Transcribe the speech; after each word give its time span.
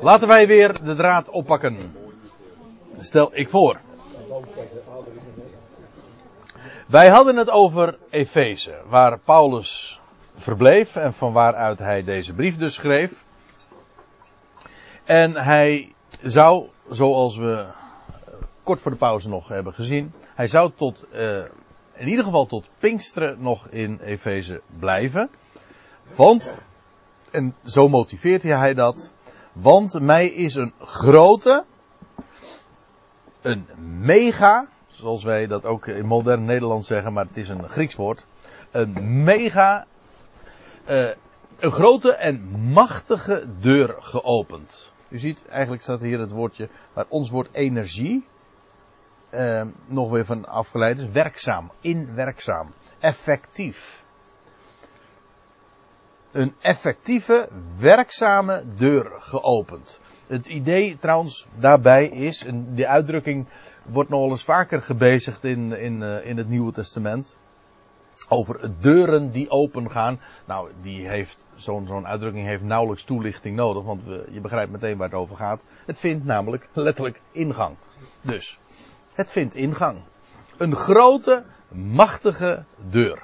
Laten 0.00 0.28
wij 0.28 0.46
weer 0.46 0.84
de 0.84 0.94
draad 0.94 1.30
oppakken. 1.30 1.96
Stel 2.98 3.30
ik 3.32 3.48
voor. 3.48 3.80
Wij 6.86 7.08
hadden 7.08 7.36
het 7.36 7.50
over 7.50 7.98
Efeze, 8.10 8.82
waar 8.88 9.18
Paulus 9.18 10.00
verbleef 10.38 10.96
en 10.96 11.14
van 11.14 11.32
waaruit 11.32 11.78
hij 11.78 12.04
deze 12.04 12.32
brief 12.32 12.56
dus 12.58 12.74
schreef. 12.74 13.24
En 15.04 15.36
hij 15.36 15.92
zou, 16.22 16.68
zoals 16.88 17.36
we 17.36 17.66
kort 18.62 18.80
voor 18.80 18.90
de 18.90 18.96
pauze 18.96 19.28
nog 19.28 19.48
hebben 19.48 19.74
gezien, 19.74 20.12
hij 20.34 20.46
zou 20.46 20.70
tot, 20.76 21.04
uh, 21.12 21.44
in 21.94 22.08
ieder 22.08 22.24
geval 22.24 22.46
tot 22.46 22.68
Pinksteren 22.78 23.36
nog 23.40 23.68
in 23.68 24.00
Efeze 24.00 24.60
blijven. 24.78 25.30
Want, 26.14 26.52
en 27.30 27.54
zo 27.64 27.88
motiveert 27.88 28.42
hij 28.42 28.74
dat, 28.74 29.12
want 29.60 30.00
mij 30.00 30.26
is 30.26 30.54
een 30.54 30.72
grote, 30.80 31.64
een 33.42 33.66
mega, 34.00 34.66
zoals 34.86 35.24
wij 35.24 35.46
dat 35.46 35.64
ook 35.64 35.86
in 35.86 36.06
modern 36.06 36.44
Nederlands 36.44 36.86
zeggen, 36.86 37.12
maar 37.12 37.26
het 37.26 37.36
is 37.36 37.48
een 37.48 37.68
Grieks 37.68 37.94
woord, 37.94 38.26
een 38.70 39.22
mega, 39.24 39.86
uh, 40.88 41.10
een 41.58 41.72
grote 41.72 42.12
en 42.14 42.48
machtige 42.72 43.46
deur 43.60 43.96
geopend. 43.98 44.92
U 45.08 45.18
ziet, 45.18 45.46
eigenlijk 45.48 45.82
staat 45.82 46.00
hier 46.00 46.18
het 46.18 46.32
woordje, 46.32 46.68
waar 46.92 47.06
ons 47.08 47.30
woord 47.30 47.48
energie 47.52 48.26
uh, 49.30 49.66
nog 49.86 50.10
weer 50.10 50.24
van 50.24 50.48
afgeleid 50.48 50.98
is. 50.98 51.08
Werkzaam, 51.08 51.70
inwerkzaam, 51.80 52.72
effectief. 52.98 54.04
Een 56.32 56.54
effectieve, 56.60 57.48
werkzame 57.78 58.64
deur 58.76 59.12
geopend. 59.16 60.00
Het 60.26 60.46
idee 60.46 60.98
trouwens 60.98 61.46
daarbij 61.58 62.08
is, 62.08 62.44
en 62.44 62.74
die 62.74 62.88
uitdrukking 62.88 63.46
wordt 63.82 64.10
nog 64.10 64.30
eens 64.30 64.44
vaker 64.44 64.82
gebezigd 64.82 65.44
in, 65.44 65.72
in, 65.72 66.00
uh, 66.00 66.26
in 66.26 66.36
het 66.36 66.48
Nieuwe 66.48 66.72
Testament. 66.72 67.36
Over 68.28 68.70
deuren 68.80 69.30
die 69.30 69.50
open 69.50 69.90
gaan. 69.90 70.20
Nou, 70.46 70.70
die 70.82 71.08
heeft, 71.08 71.48
zo'n 71.56 71.86
zo'n 71.86 72.06
uitdrukking 72.06 72.46
heeft 72.46 72.62
nauwelijks 72.62 73.04
toelichting 73.04 73.56
nodig, 73.56 73.84
want 73.84 74.04
we, 74.04 74.26
je 74.30 74.40
begrijpt 74.40 74.72
meteen 74.72 74.96
waar 74.96 75.08
het 75.08 75.18
over 75.18 75.36
gaat. 75.36 75.62
Het 75.86 75.98
vindt 75.98 76.24
namelijk 76.24 76.68
letterlijk 76.72 77.20
ingang. 77.32 77.76
Dus, 78.20 78.58
het 79.12 79.30
vindt 79.30 79.54
ingang. 79.54 79.98
Een 80.56 80.74
grote, 80.74 81.44
machtige 81.68 82.64
deur. 82.76 83.22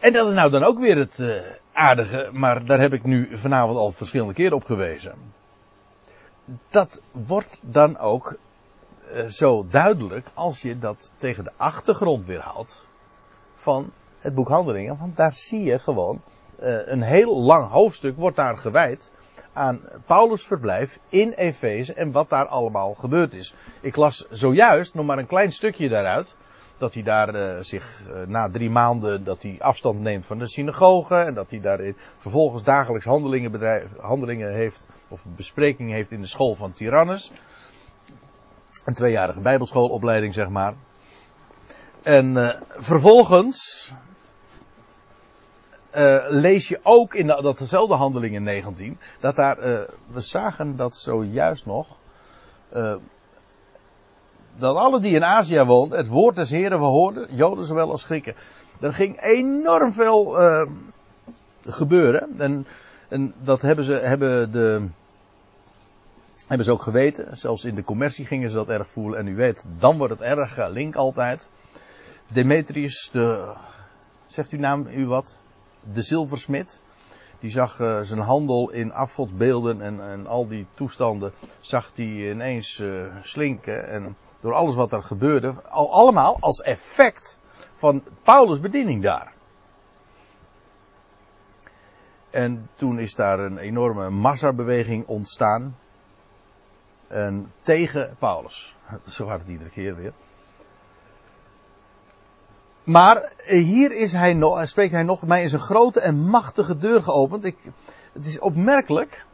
En 0.00 0.12
dat 0.12 0.28
is 0.28 0.34
nou 0.34 0.50
dan 0.50 0.62
ook 0.62 0.78
weer 0.78 0.96
het 0.96 1.18
uh, 1.18 1.36
aardige, 1.72 2.28
maar 2.32 2.64
daar 2.64 2.80
heb 2.80 2.92
ik 2.92 3.04
nu 3.04 3.36
vanavond 3.36 3.78
al 3.78 3.90
verschillende 3.90 4.34
keren 4.34 4.56
op 4.56 4.64
gewezen. 4.64 5.14
Dat 6.68 7.02
wordt 7.12 7.60
dan 7.64 7.98
ook 7.98 8.38
uh, 9.12 9.26
zo 9.26 9.66
duidelijk 9.70 10.26
als 10.34 10.62
je 10.62 10.78
dat 10.78 11.12
tegen 11.16 11.44
de 11.44 11.52
achtergrond 11.56 12.26
weer 12.26 12.40
houdt 12.40 12.86
van 13.54 13.92
het 14.18 14.34
boek 14.34 14.48
Handelingen. 14.48 14.98
Want 14.98 15.16
daar 15.16 15.32
zie 15.32 15.62
je 15.62 15.78
gewoon 15.78 16.22
uh, 16.60 16.86
een 16.86 17.02
heel 17.02 17.36
lang 17.42 17.68
hoofdstuk 17.68 18.16
wordt 18.16 18.36
daar 18.36 18.58
gewijd 18.58 19.10
aan 19.52 19.80
Paulus' 20.06 20.46
verblijf 20.46 20.98
in 21.08 21.32
Efeze 21.32 21.94
en 21.94 22.12
wat 22.12 22.28
daar 22.28 22.46
allemaal 22.46 22.94
gebeurd 22.94 23.34
is. 23.34 23.54
Ik 23.80 23.96
las 23.96 24.26
zojuist 24.30 24.94
nog 24.94 25.06
maar 25.06 25.18
een 25.18 25.26
klein 25.26 25.52
stukje 25.52 25.88
daaruit. 25.88 26.36
Dat 26.78 26.94
hij 26.94 27.02
daar 27.02 27.34
uh, 27.34 27.58
zich 27.60 28.00
uh, 28.08 28.26
na 28.26 28.50
drie 28.50 28.70
maanden 28.70 29.24
dat 29.24 29.42
hij 29.42 29.56
afstand 29.58 30.00
neemt 30.00 30.26
van 30.26 30.38
de 30.38 30.48
synagoge. 30.48 31.14
En 31.14 31.34
dat 31.34 31.50
hij 31.50 31.60
daar 31.60 31.80
vervolgens 32.16 32.62
dagelijks 32.62 33.06
handelingen, 33.06 33.50
bedrijf, 33.50 33.90
handelingen 34.00 34.52
heeft. 34.52 34.88
Of 35.08 35.24
besprekingen 35.36 35.94
heeft 35.94 36.10
in 36.10 36.20
de 36.20 36.26
school 36.26 36.54
van 36.54 36.72
Tyrannus. 36.72 37.32
Een 38.84 38.94
tweejarige 38.94 39.40
bijbelschoolopleiding 39.40 40.34
zeg 40.34 40.48
maar. 40.48 40.74
En 42.02 42.36
uh, 42.36 42.54
vervolgens 42.68 43.92
lees 46.28 46.68
je 46.68 46.80
ook 46.82 47.14
in 47.14 47.26
de, 47.26 47.42
dat 47.42 47.58
dezelfde 47.58 47.94
handeling 47.94 48.34
in 48.34 48.42
19, 48.42 48.98
dat 49.20 49.36
daar, 49.36 49.56
we 50.06 50.20
zagen 50.20 50.76
dat 50.76 50.96
zojuist 50.96 51.66
nog, 51.66 51.86
dat 54.58 54.76
alle 54.76 55.00
die 55.00 55.14
in 55.14 55.24
Azië 55.24 55.62
woonden, 55.62 55.98
het 55.98 56.08
woord 56.08 56.36
des 56.36 56.50
Heren 56.50 56.78
hoorden, 56.78 57.34
Joden 57.34 57.64
zowel 57.64 57.90
als 57.90 58.04
Grieken. 58.04 58.34
Er 58.80 58.92
ging 58.92 59.20
enorm 59.20 59.92
veel 59.92 60.36
gebeuren. 61.66 62.28
En, 62.38 62.66
en 63.08 63.34
dat 63.42 63.62
hebben 63.62 63.84
ze, 63.84 63.92
hebben 63.92 64.52
de, 64.52 64.86
hebben 66.46 66.66
ze 66.66 66.72
ook 66.72 66.82
geweten. 66.82 67.36
Zelfs 67.36 67.64
in 67.64 67.74
de 67.74 67.84
commercie 67.84 68.26
gingen 68.26 68.50
ze 68.50 68.56
dat 68.56 68.68
erg 68.68 68.90
voelen. 68.90 69.18
En 69.18 69.26
u 69.26 69.36
weet, 69.36 69.64
dan 69.78 69.98
wordt 69.98 70.12
het 70.12 70.22
erg 70.22 70.68
link 70.68 70.96
altijd. 70.96 71.48
Demetrius, 72.28 73.08
de, 73.12 73.52
zegt 74.26 74.50
uw 74.50 74.58
naam 74.58 74.86
u 74.90 75.06
wat? 75.06 75.38
De 75.92 76.02
zilversmid. 76.02 76.82
Die 77.38 77.50
zag 77.50 77.80
uh, 77.80 78.00
zijn 78.00 78.20
handel 78.20 78.70
in 78.70 78.92
afgodsbeelden 78.92 79.82
en, 79.82 80.00
en 80.00 80.26
al 80.26 80.48
die 80.48 80.66
toestanden, 80.74 81.32
zag 81.60 81.90
hij 81.94 82.30
ineens 82.30 82.78
uh, 82.78 83.04
slinken. 83.22 83.88
En 83.88 84.16
door 84.46 84.54
alles 84.54 84.74
wat 84.74 84.92
er 84.92 85.02
gebeurde, 85.02 85.54
al 85.68 85.92
allemaal 85.92 86.36
als 86.40 86.60
effect 86.60 87.40
van 87.74 88.02
Paulus' 88.22 88.60
bediening 88.60 89.02
daar. 89.02 89.32
En 92.30 92.68
toen 92.74 92.98
is 92.98 93.14
daar 93.14 93.38
een 93.38 93.58
enorme 93.58 94.10
massabeweging 94.10 95.06
ontstaan. 95.06 95.76
En 97.06 97.52
tegen 97.62 98.16
Paulus. 98.18 98.74
Zo 99.06 99.26
gaat 99.26 99.40
het 99.40 99.48
iedere 99.48 99.70
keer 99.70 99.96
weer. 99.96 100.12
Maar 102.84 103.32
hier 103.46 103.92
is 103.92 104.12
hij 104.12 104.32
nog, 104.32 104.68
spreekt 104.68 104.92
hij 104.92 105.02
nog, 105.02 105.22
mij 105.22 105.42
is 105.42 105.52
een 105.52 105.58
grote 105.58 106.00
en 106.00 106.16
machtige 106.16 106.76
deur 106.76 107.02
geopend. 107.02 107.44
Ik, 107.44 107.56
het 108.12 108.26
is 108.26 108.38
opmerkelijk. 108.38 109.24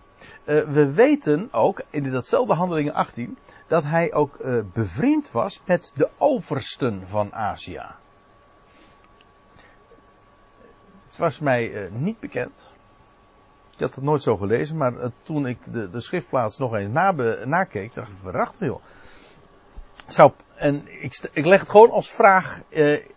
Uh, 0.44 0.64
we 0.64 0.92
weten 0.92 1.48
ook, 1.52 1.82
in 1.90 2.10
datzelfde 2.10 2.54
handelingen 2.54 2.94
18, 2.94 3.38
dat 3.72 3.84
hij 3.84 4.12
ook 4.12 4.38
uh, 4.40 4.62
bevriend 4.72 5.30
was 5.30 5.60
met 5.64 5.92
de 5.94 6.08
oversten 6.18 7.02
van 7.08 7.34
Azië. 7.34 7.82
Het 11.06 11.18
was 11.18 11.38
mij 11.38 11.70
uh, 11.70 11.90
niet 11.90 12.20
bekend. 12.20 12.70
Ik 13.74 13.78
had 13.78 13.94
het 13.94 14.04
nooit 14.04 14.22
zo 14.22 14.36
gelezen, 14.36 14.76
maar 14.76 14.92
toen 15.22 15.46
ik 15.46 15.58
de, 15.72 15.90
de 15.90 16.00
schriftplaats 16.00 16.58
nog 16.58 16.74
eens 16.74 16.92
nabe, 16.92 17.42
nakeek, 17.46 17.94
dacht 17.94 18.08
ik, 18.08 18.16
verracht 18.22 18.56
joh 18.58 18.82
zou, 20.06 20.32
en 20.54 21.02
ik, 21.02 21.28
ik, 21.32 21.44
leg 21.44 21.60
het 21.60 21.70
gewoon 21.70 21.90
als 21.90 22.10
vraag 22.10 22.60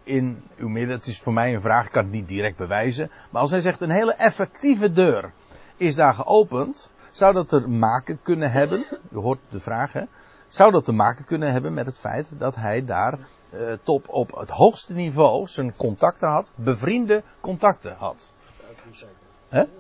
in 0.04 0.44
uw 0.58 0.68
midden. 0.68 0.96
Het 0.96 1.08
is 1.08 1.22
voor 1.22 1.34
mij 1.34 1.54
een 1.54 1.62
vraag, 1.62 1.86
ik 1.86 1.92
kan 1.92 2.04
het 2.04 2.12
niet 2.12 2.28
direct 2.28 2.58
bewijzen. 2.58 3.12
Maar 3.30 3.42
als 3.42 3.52
hij 3.52 3.62
zegt 3.62 3.82
een 3.82 3.90
hele 3.90 4.14
effectieve 4.14 4.92
deur 4.92 5.32
is 5.78 5.96
daar 5.96 6.14
geopend, 6.14 6.92
zou 7.12 7.34
dat 7.34 7.50
te 7.50 7.68
maken 7.68 8.20
kunnen 8.22 8.52
hebben, 8.52 8.86
u 9.12 9.18
hoort 9.18 9.40
de 9.50 9.60
vraag 9.60 9.94
hè, 9.94 10.04
zou 10.48 10.72
dat 10.72 10.86
te 10.86 10.92
maken 10.92 11.26
kunnen 11.26 11.52
hebben 11.52 11.74
met 11.74 11.86
het 11.86 12.00
feit 12.00 12.40
dat 12.40 12.56
hij 12.56 12.86
daar 12.86 13.20
uh, 13.54 13.74
top 13.84 14.10
op 14.10 14.36
het 14.36 14.50
hoogste 14.50 14.94
niveau 14.94 15.48
zijn 15.48 15.76
contacten 15.76 16.28
had, 16.28 16.52
bevriende 16.56 17.24
contacten 17.40 17.96
had. 17.98 18.32
Met 18.62 18.68
autoriteiten. 18.76 19.18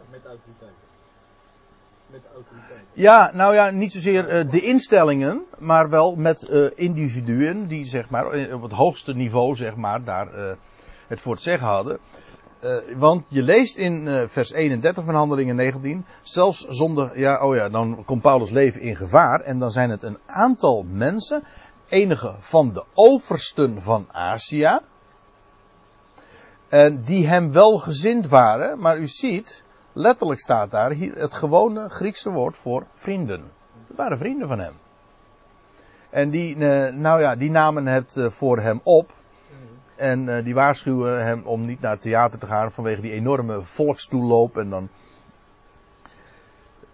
Met 0.09 0.25
autoriteiten. 0.25 0.77
Met 2.07 2.21
autoriteiten. 2.33 2.87
Ja, 2.93 3.31
nou 3.33 3.53
ja, 3.53 3.69
niet 3.69 3.93
zozeer 3.93 4.45
uh, 4.45 4.51
de 4.51 4.61
instellingen, 4.61 5.43
maar 5.57 5.89
wel 5.89 6.15
met 6.15 6.47
uh, 6.49 6.65
individuen 6.75 7.67
die 7.67 7.85
zeg 7.85 8.09
maar 8.09 8.53
op 8.53 8.61
het 8.61 8.71
hoogste 8.71 9.13
niveau 9.13 9.55
zeg 9.55 9.75
maar 9.75 10.03
daar 10.03 10.57
het 11.07 11.21
voor 11.21 11.33
het 11.33 11.41
zeggen 11.41 11.67
hadden. 11.67 11.99
Want 12.97 13.25
je 13.27 13.43
leest 13.43 13.77
in 13.77 14.27
vers 14.27 14.51
31 14.51 15.03
van 15.03 15.15
Handelingen 15.15 15.55
19, 15.55 16.05
zelfs 16.21 16.67
zonder, 16.67 17.19
ja, 17.19 17.41
oh 17.41 17.55
ja, 17.55 17.69
dan 17.69 18.03
komt 18.05 18.21
Paulus 18.21 18.49
leven 18.49 18.81
in 18.81 18.95
gevaar 18.95 19.41
en 19.41 19.59
dan 19.59 19.71
zijn 19.71 19.89
het 19.89 20.03
een 20.03 20.17
aantal 20.25 20.85
mensen, 20.89 21.43
enige 21.87 22.35
van 22.39 22.73
de 22.73 22.83
oversten 22.93 23.81
van 23.81 24.07
Azië, 24.11 24.79
en 26.69 27.01
die 27.01 27.27
hem 27.27 27.51
wel 27.51 27.77
gezind 27.77 28.27
waren, 28.27 28.79
maar 28.79 28.97
u 28.97 29.07
ziet, 29.07 29.63
letterlijk 29.93 30.39
staat 30.39 30.71
daar 30.71 30.91
hier 30.91 31.15
het 31.15 31.33
gewone 31.33 31.89
Griekse 31.89 32.29
woord 32.29 32.57
voor 32.57 32.85
vrienden. 32.93 33.43
Dat 33.87 33.97
waren 33.97 34.17
vrienden 34.17 34.47
van 34.47 34.59
hem. 34.59 34.73
En 36.09 36.29
die, 36.29 36.57
nou 36.91 37.21
ja, 37.21 37.35
die 37.35 37.51
namen 37.51 37.85
het 37.85 38.17
voor 38.29 38.59
hem 38.59 38.81
op. 38.83 39.13
En 39.95 40.43
die 40.43 40.53
waarschuwen 40.53 41.25
hem 41.25 41.43
om 41.43 41.65
niet 41.65 41.81
naar 41.81 41.91
het 41.91 42.01
theater 42.01 42.39
te 42.39 42.45
gaan 42.45 42.71
vanwege 42.71 43.01
die 43.01 43.11
enorme 43.11 43.61
volkstoeloop. 43.61 44.57
En 44.57 44.69
dan. 44.69 44.89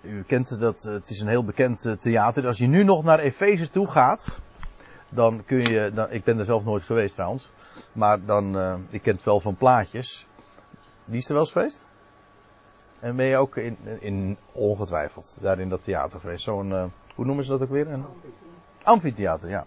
U 0.02 0.24
kent 0.24 0.60
dat, 0.60 0.82
het 0.82 1.10
is 1.10 1.20
een 1.20 1.28
heel 1.28 1.44
bekend 1.44 1.96
theater. 2.00 2.48
Als 2.48 2.58
je 2.58 2.68
nu 2.68 2.84
nog 2.84 3.04
naar 3.04 3.20
Efeze 3.20 3.70
toe 3.70 3.88
gaat, 3.88 4.40
dan 5.12 5.44
kun 5.46 5.64
je, 5.64 5.92
dan, 5.94 6.12
ik 6.12 6.24
ben 6.24 6.40
er 6.40 6.46
zelf 6.46 6.64
nooit 6.64 6.84
geweest 6.84 7.14
trouwens, 7.14 7.52
maar 7.92 8.26
dan, 8.26 8.56
uh, 8.56 8.76
ik 8.90 9.02
ken 9.02 9.14
het 9.14 9.24
wel 9.24 9.40
van 9.40 9.56
plaatjes. 9.56 10.28
Wie 11.06 11.18
is 11.18 11.28
er 11.28 11.34
wel 11.34 11.42
eens 11.42 11.52
geweest? 11.52 11.84
En 13.00 13.16
ben 13.16 13.26
je 13.26 13.38
ook 13.38 13.58
in, 13.58 13.78
in 14.00 14.38
ongetwijfeld 14.52 15.38
daar 15.42 15.60
in 15.60 15.70
dat 15.70 15.84
theater 15.84 16.20
geweest? 16.20 16.44
Zo'n, 16.44 16.70
uh, 16.70 16.86
hoe 17.16 17.26
noemen 17.26 17.44
ze 17.46 17.52
dat 17.52 17.62
ook 17.62 17.70
weer? 17.70 17.88
Een 17.88 18.06
amfitheater, 18.84 19.50
ja. 19.50 19.66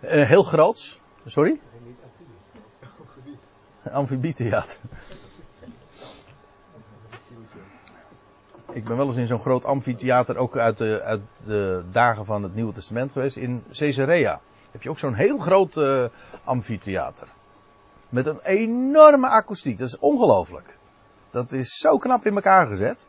Uh, 0.00 0.26
heel 0.26 0.42
groots. 0.42 1.00
Sorry? 1.24 1.60
Amfibietheater. 3.92 4.78
Ik 8.72 8.84
ben 8.84 8.96
wel 8.96 9.06
eens 9.06 9.16
in 9.16 9.26
zo'n 9.26 9.40
groot 9.40 9.64
amfitheater, 9.64 10.36
ook 10.36 10.56
uit 10.56 10.78
de, 10.78 11.02
uit 11.02 11.20
de 11.46 11.84
dagen 11.92 12.24
van 12.24 12.42
het 12.42 12.54
Nieuwe 12.54 12.72
Testament 12.72 13.12
geweest, 13.12 13.36
in 13.36 13.64
Caesarea. 13.72 14.40
Heb 14.70 14.82
je 14.82 14.90
ook 14.90 14.98
zo'n 14.98 15.14
heel 15.14 15.38
groot 15.38 15.76
uh, 15.76 16.04
amfitheater. 16.44 17.28
Met 18.08 18.26
een 18.26 18.40
enorme 18.40 19.28
akoestiek. 19.28 19.78
Dat 19.78 19.88
is 19.88 19.98
ongelooflijk. 19.98 20.78
Dat 21.30 21.52
is 21.52 21.76
zo 21.76 21.98
knap 21.98 22.26
in 22.26 22.34
elkaar 22.34 22.66
gezet. 22.66 23.06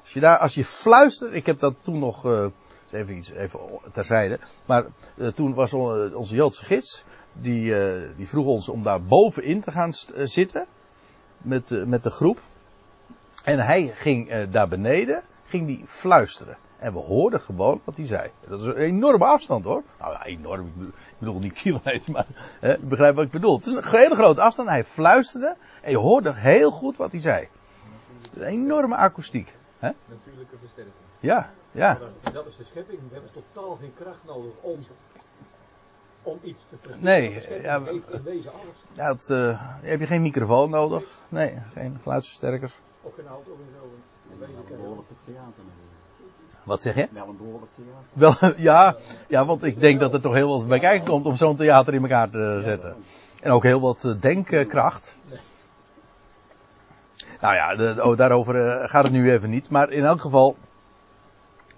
Als 0.00 0.12
je 0.12 0.20
daar, 0.20 0.38
als 0.38 0.54
je 0.54 0.64
fluistert, 0.64 1.34
ik 1.34 1.46
heb 1.46 1.58
dat 1.58 1.74
toen 1.80 1.98
nog, 1.98 2.24
uh, 2.26 2.46
even 2.90 3.16
iets, 3.16 3.30
even 3.30 3.60
terzijde. 3.92 4.38
Maar 4.66 4.84
uh, 5.14 5.28
toen 5.28 5.54
was 5.54 5.72
onze 5.72 6.34
Joodse 6.34 6.64
gids, 6.64 7.04
die, 7.32 7.70
uh, 7.70 8.08
die 8.16 8.28
vroeg 8.28 8.46
ons 8.46 8.68
om 8.68 8.82
daar 8.82 9.02
bovenin 9.02 9.60
te 9.60 9.70
gaan 9.70 9.92
zitten. 10.14 10.66
Met, 11.38 11.86
met 11.86 12.02
de 12.02 12.10
groep. 12.10 12.40
En 13.44 13.58
hij 13.58 13.92
ging 13.94 14.48
daar 14.50 14.68
beneden, 14.68 15.22
ging 15.44 15.66
die 15.66 15.82
fluisteren. 15.86 16.56
En 16.80 16.92
we 16.92 16.98
hoorden 16.98 17.40
gewoon 17.40 17.80
wat 17.84 17.96
hij 17.96 18.06
zei. 18.06 18.30
Dat 18.48 18.60
is 18.60 18.66
een 18.66 18.76
enorme 18.76 19.24
afstand 19.24 19.64
hoor. 19.64 19.82
Nou 19.98 20.12
ja, 20.12 20.24
enorm. 20.24 20.66
Ik 20.66 21.18
bedoel 21.18 21.38
niet 21.38 21.52
kilometers, 21.52 22.06
maar 22.06 22.26
hè, 22.60 22.74
ik 22.74 22.88
begrijp 22.88 23.14
wat 23.14 23.24
ik 23.24 23.30
bedoel. 23.30 23.56
Het 23.56 23.66
is 23.66 23.72
een 23.72 23.84
hele 23.84 24.14
grote 24.14 24.40
afstand. 24.40 24.68
Hij 24.68 24.84
fluisterde 24.84 25.56
en 25.82 25.90
je 25.90 25.96
hoorde 25.96 26.34
heel 26.34 26.70
goed 26.70 26.96
wat 26.96 27.10
hij 27.10 27.20
zei. 27.20 27.48
Een 28.34 28.42
enorme 28.42 28.96
akoestiek. 28.96 29.54
Hè? 29.78 29.90
Natuurlijke 30.08 30.56
versterking. 30.60 30.94
Ja, 31.20 31.50
ja. 31.70 31.98
En 32.22 32.32
dat 32.32 32.46
is 32.46 32.56
de 32.56 32.64
schepping. 32.64 32.98
We 33.08 33.14
hebben 33.14 33.30
totaal 33.32 33.76
geen 33.80 33.92
kracht 33.94 34.24
nodig 34.26 34.52
om, 34.60 34.86
om 36.22 36.38
iets 36.42 36.60
te 36.68 36.76
presteren. 36.76 37.04
Nee, 37.04 37.40
schepping 37.40 37.62
ja, 37.64 37.82
heeft 37.82 38.10
in 38.10 38.22
wezen 38.22 38.50
alles. 38.52 38.76
Ja, 38.92 39.12
het, 39.12 39.28
uh, 39.28 39.60
heb 39.82 40.00
je 40.00 40.06
geen 40.06 40.22
microfoon 40.22 40.70
nodig? 40.70 41.02
Nee, 41.28 41.58
geen 41.72 41.98
geluidsversterkers. 42.02 42.80
Ook 43.02 43.14
geen 43.16 43.26
auto 43.26 43.50
en 43.50 43.74
zo. 43.74 43.88
Een 44.44 44.76
behoorlijk 44.76 45.08
theater. 45.24 45.62
Wat 46.62 46.82
zeg 46.82 46.94
je? 46.94 47.08
Wel 47.12 47.28
een 47.28 47.36
behoorlijk 47.36 47.72
theater. 47.74 48.40
Wel, 48.40 48.52
ja, 48.72 48.96
ja, 49.28 49.44
want 49.44 49.64
ik 49.64 49.80
denk 49.80 50.00
dat 50.00 50.14
er 50.14 50.20
toch 50.20 50.34
heel 50.34 50.48
wat 50.58 50.68
bij 50.68 50.78
kijken 50.78 51.08
komt 51.08 51.26
om 51.26 51.36
zo'n 51.36 51.56
theater 51.56 51.94
in 51.94 52.02
elkaar 52.02 52.30
te 52.30 52.60
zetten. 52.64 52.96
En 53.42 53.50
ook 53.50 53.62
heel 53.62 53.80
wat 53.80 54.04
eh, 54.04 54.12
denkkracht. 54.20 55.16
Nou 57.40 57.54
ja, 57.54 57.74
de- 57.76 58.04
oh, 58.04 58.16
daarover 58.16 58.68
eh, 58.68 58.88
gaat 58.88 59.02
het 59.02 59.12
nu 59.12 59.32
even 59.32 59.50
niet. 59.50 59.70
Maar 59.70 59.90
in 59.90 60.04
elk 60.04 60.20
geval, 60.20 60.56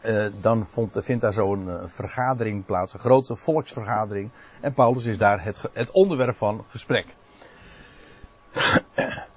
eh, 0.02 0.26
dan 0.40 0.66
vond, 0.66 0.96
vindt 1.00 1.22
daar 1.22 1.32
zo'n 1.32 1.70
eh, 1.70 1.82
vergadering 1.84 2.64
plaats, 2.64 2.93
een 2.93 3.00
grote 3.00 3.37
volksvergadering. 3.37 4.31
En 4.60 4.75
Paulus 4.75 5.04
is 5.04 5.19
daar 5.19 5.44
het, 5.44 5.60
het 5.72 5.90
onderwerp 5.90 6.37
van 6.37 6.64
gesprek. 6.69 7.14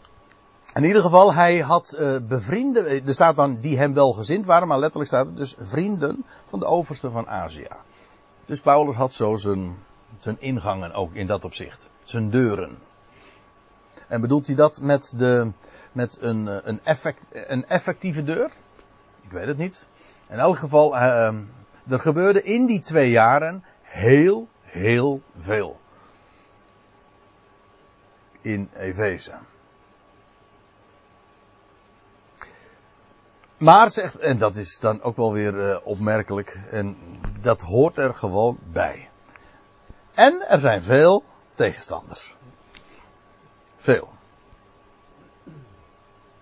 In 0.74 0.84
ieder 0.84 1.02
geval, 1.02 1.34
hij 1.34 1.60
had 1.60 1.92
eh, 1.92 2.18
bevrienden, 2.28 3.06
er 3.06 3.14
staat 3.14 3.36
dan 3.36 3.60
die 3.60 3.78
hem 3.78 3.94
wel 3.94 4.14
gezind 4.14 4.46
waren, 4.46 4.68
maar 4.68 4.80
letterlijk 4.80 5.10
staat 5.10 5.26
er 5.26 5.36
dus 5.36 5.56
vrienden 5.60 6.26
van 6.46 6.60
de 6.60 6.66
overste 6.66 7.12
van 7.12 7.28
Azië. 7.28 7.68
Dus 8.46 8.62
Paulus 8.62 8.96
had 8.96 9.14
zo 9.14 9.36
zijn, 9.36 9.78
zijn 10.18 10.42
ingangen 10.42 10.94
ook 10.94 11.14
in 11.14 11.28
dat 11.28 11.46
opzicht. 11.46 11.90
Zijn 12.04 12.30
deuren. 12.30 12.78
En 14.08 14.22
bedoelt 14.22 14.48
hij 14.48 14.56
dat 14.56 14.82
met, 14.82 15.14
de, 15.18 15.52
met 15.92 16.18
een, 16.22 16.70
een, 16.70 16.80
effect, 16.84 17.26
een 17.32 17.68
effectieve 17.68 18.24
deur? 18.24 18.52
Ik 19.24 19.32
weet 19.32 19.48
het 19.48 19.58
niet. 19.58 19.88
In 20.30 20.40
elk 20.40 20.58
geval, 20.58 20.98
eh, 20.98 21.34
er 21.90 22.00
gebeurde 22.00 22.44
in 22.44 22.66
die 22.66 22.80
twee 22.80 23.10
jaren 23.10 23.64
heel, 23.82 24.48
heel 24.62 25.22
veel. 25.38 25.80
In 28.42 28.70
Efeze. 28.74 29.34
Maar 33.58 33.90
zegt, 33.90 34.18
en 34.18 34.38
dat 34.38 34.56
is 34.56 34.80
dan 34.80 35.02
ook 35.02 35.16
wel 35.16 35.34
weer 35.34 35.70
eh, 35.70 35.78
opmerkelijk, 35.84 36.60
en 36.72 36.98
dat 37.42 37.62
hoort 37.62 37.98
er 37.98 38.14
gewoon 38.14 38.58
bij. 38.72 39.10
En 40.14 40.48
er 40.48 40.60
zijn 40.60 40.82
veel 40.82 41.24
tegenstanders. 41.56 42.36
Veel. 43.78 44.10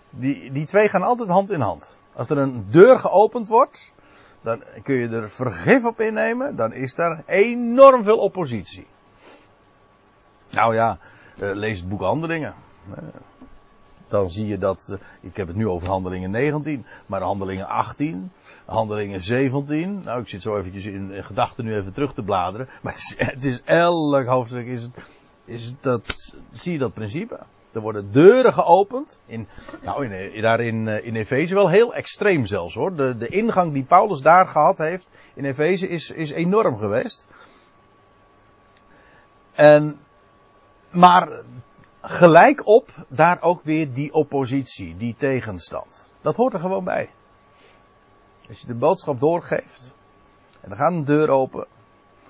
Die, 0.09 0.51
die 0.51 0.65
twee 0.65 0.89
gaan 0.89 1.03
altijd 1.03 1.29
hand 1.29 1.51
in 1.51 1.61
hand. 1.61 1.97
Als 2.15 2.29
er 2.29 2.37
een 2.37 2.65
deur 2.69 2.99
geopend 2.99 3.47
wordt, 3.47 3.91
dan 4.41 4.63
kun 4.83 4.95
je 4.95 5.07
er 5.07 5.29
vergif 5.29 5.85
op 5.85 5.99
innemen, 5.99 6.55
dan 6.55 6.73
is 6.73 6.95
daar 6.95 7.23
enorm 7.25 8.03
veel 8.03 8.17
oppositie. 8.17 8.87
Nou 10.49 10.73
ja, 10.73 10.97
eh, 11.37 11.51
lees 11.53 11.79
het 11.79 11.89
boek 11.89 12.01
Handelingen. 12.01 12.53
Eh, 12.95 13.03
dan 14.07 14.29
zie 14.29 14.47
je 14.47 14.57
dat, 14.57 14.89
eh, 14.91 14.97
ik 15.21 15.37
heb 15.37 15.47
het 15.47 15.55
nu 15.55 15.67
over 15.67 15.87
handelingen 15.87 16.31
19, 16.31 16.85
maar 17.05 17.21
handelingen 17.21 17.67
18, 17.67 18.31
handelingen 18.65 19.23
17. 19.23 20.01
Nou, 20.03 20.21
ik 20.21 20.27
zit 20.27 20.41
zo 20.41 20.57
eventjes 20.57 20.85
in, 20.85 21.23
gedachten 21.23 21.65
nu 21.65 21.75
even 21.75 21.93
terug 21.93 22.13
te 22.13 22.23
bladeren. 22.23 22.69
Maar 22.81 22.93
het 22.93 23.01
is, 23.01 23.15
het 23.17 23.45
is 23.45 23.61
elk 23.63 24.25
hoofdstuk 24.25 24.65
is 24.65 24.81
het, 24.81 24.91
is 25.45 25.73
dat, 25.79 26.33
zie 26.51 26.71
je 26.71 26.79
dat 26.79 26.93
principe. 26.93 27.39
Er 27.73 27.81
worden 27.81 28.11
deuren 28.11 28.53
geopend. 28.53 29.19
In, 29.25 29.47
nou, 29.81 30.05
in, 30.07 30.41
daar 30.41 30.59
in, 30.59 30.87
eh, 30.87 31.05
in 31.05 31.15
Efeze 31.15 31.53
wel 31.53 31.69
heel 31.69 31.93
extreem 31.93 32.45
zelfs 32.45 32.75
hoor. 32.75 32.95
De, 32.95 33.17
de 33.17 33.27
ingang 33.27 33.73
die 33.73 33.83
Paulus 33.83 34.21
daar 34.21 34.47
gehad 34.47 34.77
heeft 34.77 35.09
in 35.33 35.45
Efeze 35.45 35.87
is, 35.87 36.11
is 36.11 36.31
enorm 36.31 36.77
geweest. 36.77 37.27
En, 39.51 39.99
maar 40.91 41.43
gelijk 42.01 42.67
op 42.67 42.89
daar 43.07 43.41
ook 43.41 43.63
weer 43.63 43.93
die 43.93 44.13
oppositie, 44.13 44.97
die 44.97 45.15
tegenstand. 45.17 46.11
Dat 46.21 46.35
hoort 46.35 46.53
er 46.53 46.59
gewoon 46.59 46.83
bij. 46.83 47.09
Als 48.47 48.59
je 48.59 48.67
de 48.67 48.75
boodschap 48.75 49.19
doorgeeft 49.19 49.95
en 50.61 50.71
er 50.71 50.77
gaat 50.77 50.91
een 50.91 51.05
deur 51.05 51.29
open, 51.29 51.67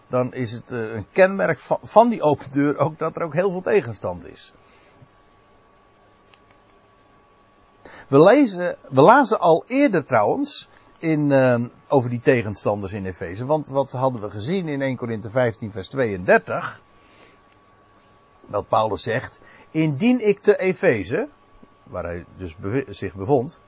dan 0.08 0.34
is 0.34 0.52
het 0.52 0.72
eh, 0.72 0.94
een 0.94 1.06
kenmerk 1.12 1.60
van, 1.60 1.78
van 1.82 2.10
die 2.10 2.22
open 2.22 2.52
deur 2.52 2.78
ook 2.78 3.00
dat 3.00 3.16
er 3.16 3.22
ook 3.22 3.34
heel 3.34 3.52
veel 3.52 3.62
tegenstand 3.62 4.28
is. 4.28 4.54
We, 8.14 8.24
lezen, 8.24 8.76
we 8.90 9.02
lazen 9.02 9.40
al 9.40 9.64
eerder 9.68 10.06
trouwens 10.06 10.70
in, 10.98 11.32
uh, 11.32 11.66
over 11.88 12.10
die 12.10 12.20
tegenstanders 12.20 12.94
in 12.94 13.06
Efeze. 13.06 13.46
Want 13.46 13.68
wat 13.68 13.92
hadden 13.92 14.22
we 14.22 14.30
gezien 14.30 14.68
in 14.68 14.82
1 14.82 14.96
Korinthe 14.96 15.30
15 15.30 15.72
vers 15.72 15.88
32? 15.88 16.82
Wat 18.46 18.68
Paulus 18.68 19.04
zegt. 19.04 19.40
Indien 19.72 20.28
ik 20.28 20.40
te 20.40 20.58
Efeze, 20.58 21.28
waar 21.84 22.04
hij 22.04 22.26
dus 22.38 22.56
zich 22.88 23.14
bevond, 23.14 23.60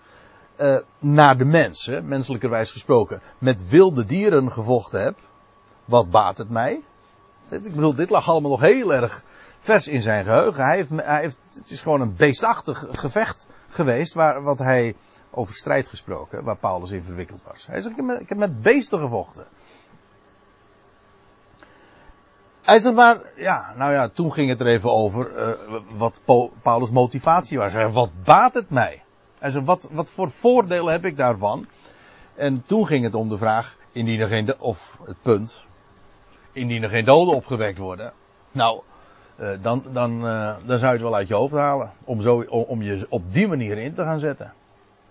uh, 0.58 0.78
naar 1.00 1.38
de 1.38 1.46
mensen, 1.46 2.08
menselijkerwijs 2.08 2.72
gesproken, 2.72 3.22
met 3.38 3.70
wilde 3.70 4.06
dieren 4.06 4.52
gevochten 4.52 5.04
heb, 5.04 5.18
wat 5.86 6.10
baat 6.10 6.38
het 6.38 6.50
mij? 6.50 6.84
Ik 7.50 7.62
bedoel, 7.62 7.96
dit 7.96 8.10
lag 8.10 8.30
allemaal 8.30 8.52
nog 8.52 8.62
heel 8.62 8.94
erg 8.94 9.24
vers 9.66 9.88
in 9.88 10.02
zijn 10.02 10.24
geheugen. 10.24 10.64
Hij 10.64 10.76
heeft, 10.76 10.90
hij 10.90 11.22
heeft, 11.22 11.38
het 11.54 11.70
is 11.70 11.82
gewoon 11.82 12.02
een 12.02 12.16
beestachtig 12.16 12.86
gevecht 12.92 13.48
geweest, 13.68 14.14
waar, 14.14 14.42
wat 14.42 14.60
hij 14.60 14.96
over 15.32 15.54
strijd 15.54 15.88
gesproken, 15.88 16.44
waar 16.44 16.58
Paulus 16.58 16.92
in 16.92 17.04
verwikkeld 17.04 17.44
was. 17.44 17.68
Hij 17.68 17.82
zegt, 17.82 17.98
ik 18.20 18.30
heb 18.30 18.38
met, 18.38 18.62
beesten 18.62 19.00
gevochten. 19.00 19.46
Hij 22.62 22.80
zegt 22.80 22.96
maar, 22.96 23.20
ja, 23.36 23.74
nou 23.78 23.92
ja, 23.92 24.10
toen 24.10 24.34
ging 24.34 24.50
het 24.50 24.60
er 24.60 24.68
even 24.68 24.92
over 24.92 25.48
uh, 25.48 25.80
wat 25.98 26.22
Paulus' 26.62 26.90
motivatie 26.90 27.58
was. 27.58 27.74
Hij 27.74 27.90
wat 27.90 28.24
baat 28.24 28.54
het 28.54 28.70
mij? 28.70 29.04
Hij 29.40 29.50
zegt, 29.50 29.66
wat, 29.66 29.88
wat 29.92 30.10
voor 30.10 30.32
voordelen 30.32 30.92
heb 30.92 31.06
ik 31.06 31.18
daarvan? 31.18 31.68
En 32.36 32.64
toen 32.66 32.88
ging 32.88 33.04
het 33.04 33.16
om 33.16 33.30
de 33.30 33.38
vraag, 33.38 33.78
indien 33.92 34.20
er 34.20 34.28
geen, 34.28 34.60
of 34.60 35.00
het 35.06 35.22
punt, 35.22 35.66
indien 36.52 36.84
er 36.84 36.90
geen 36.90 37.06
doden 37.06 37.36
opgewekt 37.36 37.78
worden. 37.78 38.14
Nou, 38.52 38.82
uh, 39.40 39.50
dan, 39.62 39.84
dan, 39.92 40.26
uh, 40.26 40.56
dan 40.66 40.80
zou 40.80 40.86
je 40.86 40.88
het 40.88 41.02
wel 41.02 41.16
uit 41.16 41.28
je 41.28 41.34
hoofd 41.34 41.54
halen. 41.54 41.92
Om, 42.04 42.22
zo, 42.22 42.40
om, 42.42 42.82
je 42.82 43.06
op 43.10 43.34
die 43.34 43.48
manier 43.48 43.78
in 43.78 43.94
te 43.94 44.04
gaan 44.04 44.20
zetten. 44.20 44.54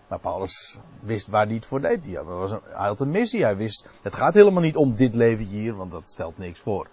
Maar 0.09 0.19
Paulus 0.19 0.79
wist 1.01 1.27
waar 1.27 1.47
hij 1.47 1.55
het 1.55 1.67
voor 1.67 1.81
deed. 1.81 2.05
Hij, 2.05 2.23
was 2.23 2.51
hij 2.51 2.87
had 2.87 3.01
een 3.01 3.11
missie. 3.11 3.43
Hij 3.43 3.57
wist, 3.57 3.89
het 4.03 4.15
gaat 4.15 4.35
helemaal 4.35 4.63
niet 4.63 4.77
om 4.77 4.95
dit 4.95 5.15
leventje 5.15 5.57
hier, 5.57 5.75
want 5.75 5.93
dat 5.93 6.09
stelt 6.09 6.39
niks 6.39 6.61
voor. 6.61 6.89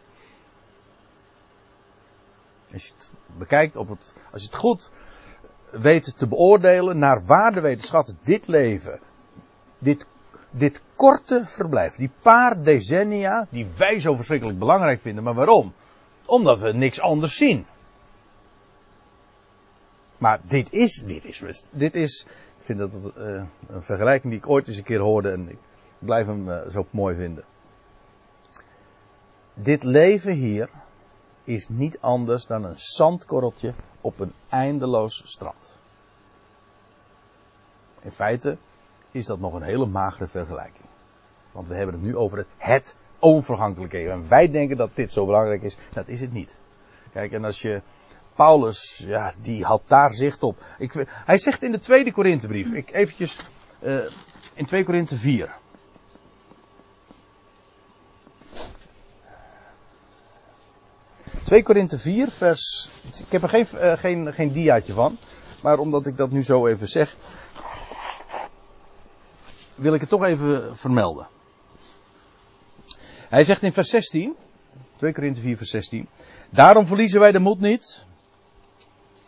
Als 2.73 2.85
je 2.85 2.93
het 2.95 3.11
bekijkt 3.37 3.75
op 3.75 3.89
het, 3.89 4.15
als 4.31 4.41
je 4.41 4.47
het 4.47 4.57
goed 4.57 4.89
weet 5.71 6.17
te 6.17 6.27
beoordelen, 6.27 6.97
naar 6.97 7.25
waarde 7.25 7.61
weet 7.61 8.15
dit 8.23 8.47
leven, 8.47 8.99
dit, 9.77 10.05
dit 10.49 10.81
korte 10.95 11.43
verblijf, 11.45 11.95
die 11.95 12.11
paar 12.21 12.63
decennia, 12.63 13.47
die 13.49 13.67
wij 13.77 13.99
zo 13.99 14.15
verschrikkelijk 14.15 14.59
belangrijk 14.59 15.01
vinden, 15.01 15.23
maar 15.23 15.33
waarom? 15.33 15.73
Omdat 16.31 16.59
we 16.59 16.73
niks 16.73 16.99
anders 16.99 17.35
zien. 17.35 17.65
Maar 20.17 20.39
dit 20.43 20.71
is, 20.73 21.03
dit 21.05 21.25
is. 21.25 21.65
Dit 21.71 21.95
is, 21.95 22.25
ik 22.57 22.63
vind 22.63 22.79
dat 22.79 22.91
uh, 22.93 23.43
een 23.67 23.83
vergelijking 23.83 24.33
die 24.33 24.41
ik 24.41 24.49
ooit 24.49 24.67
eens 24.67 24.77
een 24.77 24.83
keer 24.83 24.99
hoorde 24.99 25.31
en 25.31 25.49
ik 25.49 25.57
blijf 25.99 26.25
hem 26.25 26.49
uh, 26.49 26.67
zo 26.67 26.87
mooi 26.89 27.15
vinden. 27.15 27.43
Dit 29.53 29.83
leven 29.83 30.33
hier 30.33 30.69
is 31.43 31.69
niet 31.69 31.99
anders 31.99 32.45
dan 32.45 32.63
een 32.63 32.79
zandkorreltje 32.79 33.73
op 34.01 34.19
een 34.19 34.33
eindeloos 34.49 35.21
strand. 35.25 35.71
In 38.01 38.11
feite 38.11 38.57
is 39.11 39.25
dat 39.25 39.39
nog 39.39 39.53
een 39.53 39.61
hele 39.61 39.85
magere 39.85 40.27
vergelijking. 40.27 40.85
Want 41.51 41.67
we 41.67 41.75
hebben 41.75 41.95
het 41.95 42.03
nu 42.03 42.17
over 42.17 42.37
het, 42.37 42.47
het 42.57 42.95
onvergankelijke. 43.21 44.09
En 44.09 44.27
wij 44.27 44.51
denken 44.51 44.77
dat 44.77 44.95
dit 44.95 45.11
zo 45.11 45.25
belangrijk 45.25 45.61
is. 45.61 45.77
Dat 45.93 46.07
is 46.07 46.21
het 46.21 46.33
niet. 46.33 46.55
Kijk, 47.13 47.31
en 47.31 47.45
als 47.45 47.61
je. 47.61 47.81
Paulus, 48.35 49.03
ja, 49.05 49.33
die 49.41 49.63
had 49.63 49.81
daar 49.87 50.13
zicht 50.13 50.43
op. 50.43 50.63
Ik, 50.77 51.05
hij 51.07 51.37
zegt 51.37 51.63
in 51.63 51.71
de 51.71 51.79
tweede 51.79 52.11
Korinthebrief. 52.11 52.71
Ik 52.71 52.93
eventjes. 52.93 53.35
Uh, 53.79 54.01
in 54.53 54.65
2 54.65 54.83
Korinthe 54.83 55.17
4. 55.17 55.59
...2 61.51 61.63
Korinthe 61.63 61.97
4 61.97 62.31
vers... 62.31 62.89
Ik 63.19 63.31
heb 63.31 63.43
er 63.43 63.49
geen, 63.49 63.67
uh, 63.73 63.93
geen, 63.93 64.33
geen 64.33 64.51
diaatje 64.51 64.93
van... 64.93 65.17
...maar 65.61 65.79
omdat 65.79 66.07
ik 66.07 66.17
dat 66.17 66.31
nu 66.31 66.43
zo 66.43 66.67
even 66.67 66.87
zeg... 66.87 67.15
...wil 69.75 69.93
ik 69.93 69.99
het 69.99 70.09
toch 70.09 70.23
even 70.23 70.77
vermelden. 70.77 71.27
Hij 73.31 73.43
zegt 73.43 73.63
in 73.63 73.73
vers 73.73 73.89
16, 73.89 74.35
2 74.97 75.13
Korinthe 75.13 75.41
4 75.41 75.57
vers 75.57 75.69
16, 75.69 76.07
daarom 76.49 76.85
verliezen 76.85 77.19
wij 77.19 77.31
de 77.31 77.39
moed 77.39 77.59
niet. 77.59 78.05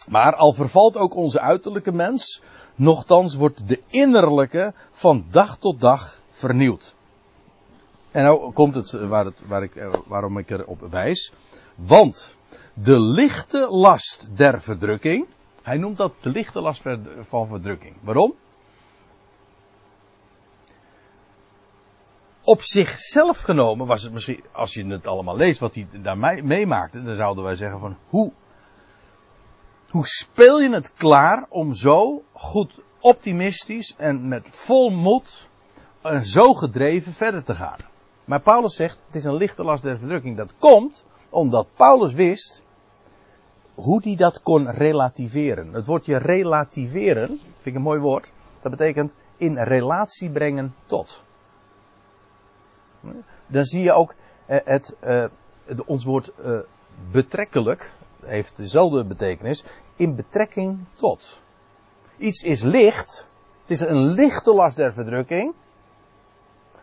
Maar 0.08 0.36
al 0.36 0.54
vervalt 0.54 0.98
ook 0.98 1.16
onze 1.16 1.40
uiterlijke 1.40 1.92
mens, 1.92 2.42
nochtans 2.76 3.36
wordt 3.36 3.68
de 3.68 3.82
innerlijke 3.88 4.74
van 4.92 5.26
dag 5.32 5.58
tot 5.58 5.80
dag 5.80 6.22
vernieuwd. 6.30 6.96
En 8.12 8.24
nou 8.24 8.52
komt 8.52 8.76
het, 8.76 8.92
waar 8.92 9.26
het 9.26 9.44
waar 9.48 9.64
ik, 9.64 9.90
waarom 10.08 10.38
ik 10.38 10.50
erop 10.50 10.88
wijs. 10.90 11.32
Want 11.76 12.36
de 12.74 13.00
lichte 13.00 13.68
last 13.70 14.28
der 14.36 14.62
verdrukking, 14.62 15.26
hij 15.62 15.78
noemt 15.78 15.98
dat 15.98 16.14
de 16.22 16.30
lichte 16.30 16.62
last 16.62 16.82
van 17.22 17.48
verdrukking. 17.48 17.96
Waarom? 18.02 18.34
Op 22.44 22.62
zichzelf 22.62 23.40
genomen 23.40 23.88
was 23.88 24.04
het 24.04 24.14
misschien, 24.14 24.44
als 24.52 24.74
je 24.74 24.86
het 24.86 25.08
allemaal 25.08 25.36
leest 25.36 25.60
wat 25.60 25.74
hij 25.74 25.88
daar 25.92 26.18
meemaakte, 26.44 27.04
dan 27.04 27.16
zouden 27.16 27.44
wij 27.44 27.56
zeggen 27.56 27.80
van 27.80 27.98
hoe, 28.08 28.32
hoe 29.90 30.08
speel 30.08 30.62
je 30.62 30.70
het 30.70 30.94
klaar 30.94 31.46
om 31.50 31.74
zo 31.74 32.24
goed 32.34 32.80
optimistisch 33.00 33.96
en 33.98 34.28
met 34.28 34.48
vol 34.50 34.90
moed 34.90 35.48
en 36.02 36.26
zo 36.26 36.54
gedreven 36.54 37.14
verder 37.14 37.44
te 37.44 37.56
gaan. 37.56 37.80
Maar 38.26 38.42
Paulus 38.42 38.76
zegt, 38.76 39.00
het 39.06 39.16
is 39.16 39.24
een 39.24 39.36
lichte 39.36 39.64
last 39.64 39.84
der 39.84 40.00
verdrukking. 40.00 40.38
Dat 40.38 40.56
komt 40.58 41.06
omdat 41.30 41.68
Paulus 41.76 42.14
wist 42.14 42.64
hoe 43.74 44.02
hij 44.04 44.16
dat 44.16 44.42
kon 44.42 44.70
relativeren. 44.70 45.74
Het 45.74 45.86
woordje 45.86 46.18
relativeren, 46.18 47.28
vind 47.28 47.66
ik 47.66 47.76
een 47.76 47.82
mooi 47.82 48.00
woord, 48.00 48.32
dat 48.62 48.72
betekent 48.72 49.14
in 49.38 49.58
relatie 49.58 50.30
brengen 50.30 50.76
tot 50.86 51.24
dan 53.48 53.64
zie 53.64 53.82
je 53.82 53.92
ook 53.92 54.16
eh, 54.46 54.58
het, 54.64 54.96
het 55.66 55.84
ons 55.86 56.04
woord 56.04 56.32
uh, 56.46 56.60
betrekkelijk, 57.12 57.92
heeft 58.26 58.58
dezelfde 58.58 59.06
betekenis, 59.06 59.64
in 59.96 60.16
betrekking 60.16 60.80
tot. 60.94 61.42
Iets 62.18 62.42
is 62.44 62.62
licht, 62.62 63.28
het 63.62 63.72
is 63.72 63.80
een 63.80 64.06
lichte 64.06 64.54
last 64.54 64.76
der 64.76 64.94
verdrukking. 64.94 65.54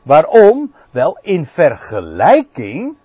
Waarom? 0.02 0.72
Wel 0.90 1.18
in 1.22 1.46
vergelijking 1.46 2.96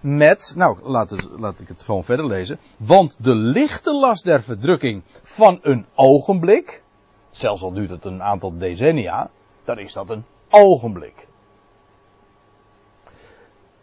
met, 0.00 0.52
nou 0.56 0.78
laat, 0.82 1.28
laat 1.38 1.60
ik 1.60 1.68
het 1.68 1.82
gewoon 1.82 2.04
verder 2.04 2.26
lezen. 2.26 2.58
Want 2.76 3.16
de 3.24 3.34
lichte 3.34 3.94
last 3.94 4.24
der 4.24 4.42
verdrukking 4.42 5.02
van 5.22 5.58
een 5.62 5.86
ogenblik, 5.94 6.82
zelfs 7.30 7.62
al 7.62 7.72
duurt 7.72 7.90
het 7.90 8.04
een 8.04 8.22
aantal 8.22 8.58
decennia, 8.58 9.30
dan 9.64 9.78
is 9.78 9.92
dat 9.92 10.10
een 10.10 10.24
ogenblik. 10.50 11.28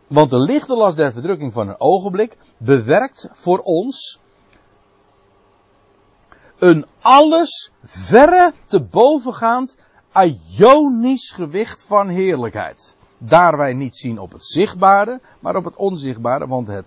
Want 0.08 0.30
de 0.30 0.40
lichte 0.40 0.76
last 0.76 0.98
der 0.98 1.14
verdrukking 1.14 1.54
van 1.54 1.70
een 1.70 1.80
ogenblik 1.80 2.38
bewerkt 2.58 3.28
voor 3.32 3.60
ons 3.60 4.20
een 6.60 6.86
alles 7.00 7.72
verre 7.84 8.54
te 8.66 8.84
bovengaand 8.84 9.76
ionisch 10.58 11.32
gewicht 11.32 11.84
van 11.84 12.08
heerlijkheid. 12.08 12.98
Daar 13.18 13.58
wij 13.58 13.74
niet 13.74 13.98
zien 13.98 14.20
op 14.20 14.32
het 14.32 14.46
zichtbare, 14.46 15.20
maar 15.40 15.56
op 15.56 15.64
het 15.64 15.76
onzichtbare, 15.76 16.48
want 16.48 16.68
het, 16.68 16.86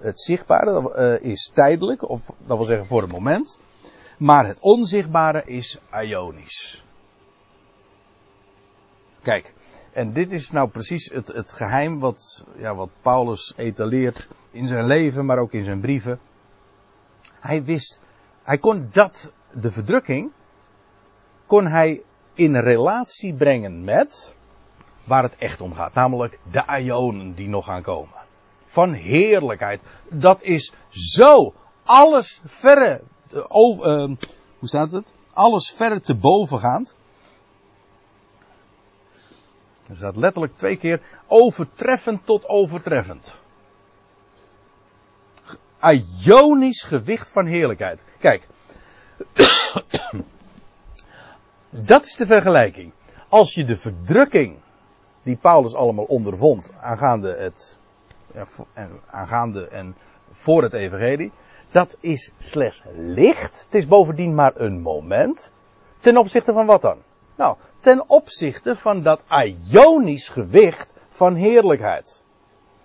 het 0.00 0.20
zichtbare 0.20 0.94
uh, 1.22 1.30
is 1.30 1.50
tijdelijk, 1.54 2.08
of 2.08 2.32
dat 2.46 2.56
wil 2.56 2.66
zeggen 2.66 2.86
voor 2.86 3.02
het 3.02 3.12
moment, 3.12 3.58
maar 4.18 4.46
het 4.46 4.60
onzichtbare 4.60 5.42
is 5.44 5.78
ionisch. 6.02 6.84
Kijk, 9.22 9.54
en 9.92 10.12
dit 10.12 10.32
is 10.32 10.50
nou 10.50 10.68
precies 10.68 11.10
het, 11.12 11.28
het 11.28 11.52
geheim 11.52 11.98
wat, 11.98 12.44
ja, 12.56 12.74
wat 12.74 12.90
Paulus 13.00 13.52
etaleert 13.56 14.28
in 14.50 14.66
zijn 14.66 14.86
leven, 14.86 15.26
maar 15.26 15.38
ook 15.38 15.52
in 15.52 15.64
zijn 15.64 15.80
brieven. 15.80 16.20
Hij 17.40 17.64
wist, 17.64 18.00
hij 18.42 18.58
kon 18.58 18.88
dat, 18.92 19.32
de 19.52 19.72
verdrukking, 19.72 20.32
kon 21.46 21.66
hij 21.66 22.02
in 22.34 22.56
relatie 22.56 23.34
brengen 23.34 23.84
met 23.84 24.36
waar 25.04 25.22
het 25.22 25.36
echt 25.38 25.60
om 25.60 25.74
gaat. 25.74 25.94
Namelijk 25.94 26.38
de 26.50 26.64
ionen 26.80 27.34
die 27.34 27.48
nog 27.48 27.64
gaan 27.64 27.82
komen. 27.82 28.14
Van 28.64 28.92
heerlijkheid. 28.92 29.82
Dat 30.12 30.42
is 30.42 30.72
zo 30.88 31.54
alles 31.84 32.40
verre, 32.44 33.02
uh, 33.32 33.42
hoe 34.58 34.68
staat 34.68 34.92
het? 34.92 35.12
Alles 35.32 35.70
verre 35.70 36.00
te 36.00 36.14
bovengaand. 36.14 36.96
Er 39.88 39.96
staat 39.96 40.16
letterlijk 40.16 40.56
twee 40.56 40.76
keer 40.76 41.00
overtreffend 41.26 42.26
tot 42.26 42.48
overtreffend. 42.48 43.34
Ionisch 46.24 46.82
gewicht 46.82 47.30
van 47.30 47.46
heerlijkheid. 47.46 48.04
Kijk. 48.18 48.48
Dat 51.70 52.04
is 52.04 52.16
de 52.16 52.26
vergelijking. 52.26 52.92
Als 53.28 53.54
je 53.54 53.64
de 53.64 53.76
verdrukking 53.76 54.56
die 55.22 55.36
Paulus 55.36 55.74
allemaal 55.74 56.04
ondervond 56.04 56.72
aangaande 56.80 57.36
het 57.36 57.80
en, 58.72 59.00
aangaande 59.06 59.68
en 59.68 59.96
voor 60.32 60.62
het 60.62 60.72
evangelie, 60.72 61.32
dat 61.70 61.96
is 62.00 62.32
slechts 62.38 62.82
licht. 62.96 63.64
Het 63.64 63.74
is 63.74 63.86
bovendien 63.86 64.34
maar 64.34 64.52
een 64.56 64.80
moment. 64.80 65.52
Ten 66.00 66.16
opzichte 66.16 66.52
van 66.52 66.66
wat 66.66 66.82
dan? 66.82 66.98
Nou, 67.38 67.56
ten 67.80 68.08
opzichte 68.08 68.76
van 68.76 69.02
dat 69.02 69.22
ionisch 69.70 70.28
gewicht 70.28 70.94
van 71.08 71.34
heerlijkheid. 71.34 72.24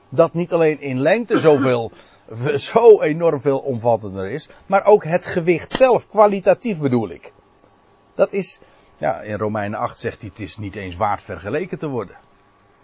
Dat 0.10 0.34
niet 0.34 0.54
alleen 0.54 0.80
in 0.80 1.00
lengte 1.00 1.40
zoveel, 1.40 1.92
zo 2.72 3.02
enorm 3.02 3.42
veel 3.42 3.60
omvattender 3.60 4.30
is, 4.30 4.50
maar 4.66 4.86
ook 4.86 5.04
het 5.04 5.26
gewicht 5.26 5.72
zelf, 5.72 6.08
kwalitatief 6.08 6.80
bedoel 6.80 7.10
ik. 7.10 7.34
Dat 8.16 8.34
is, 8.34 8.60
ja, 8.98 9.22
in 9.22 9.38
Romeinen 9.38 9.80
8 9.80 10.00
zegt 10.00 10.22
hij, 10.22 10.30
het 10.30 10.40
is 10.40 10.58
niet 10.58 10.76
eens 10.76 10.96
waard 10.96 11.22
vergeleken 11.22 11.78
te 11.78 11.88
worden. 11.88 12.18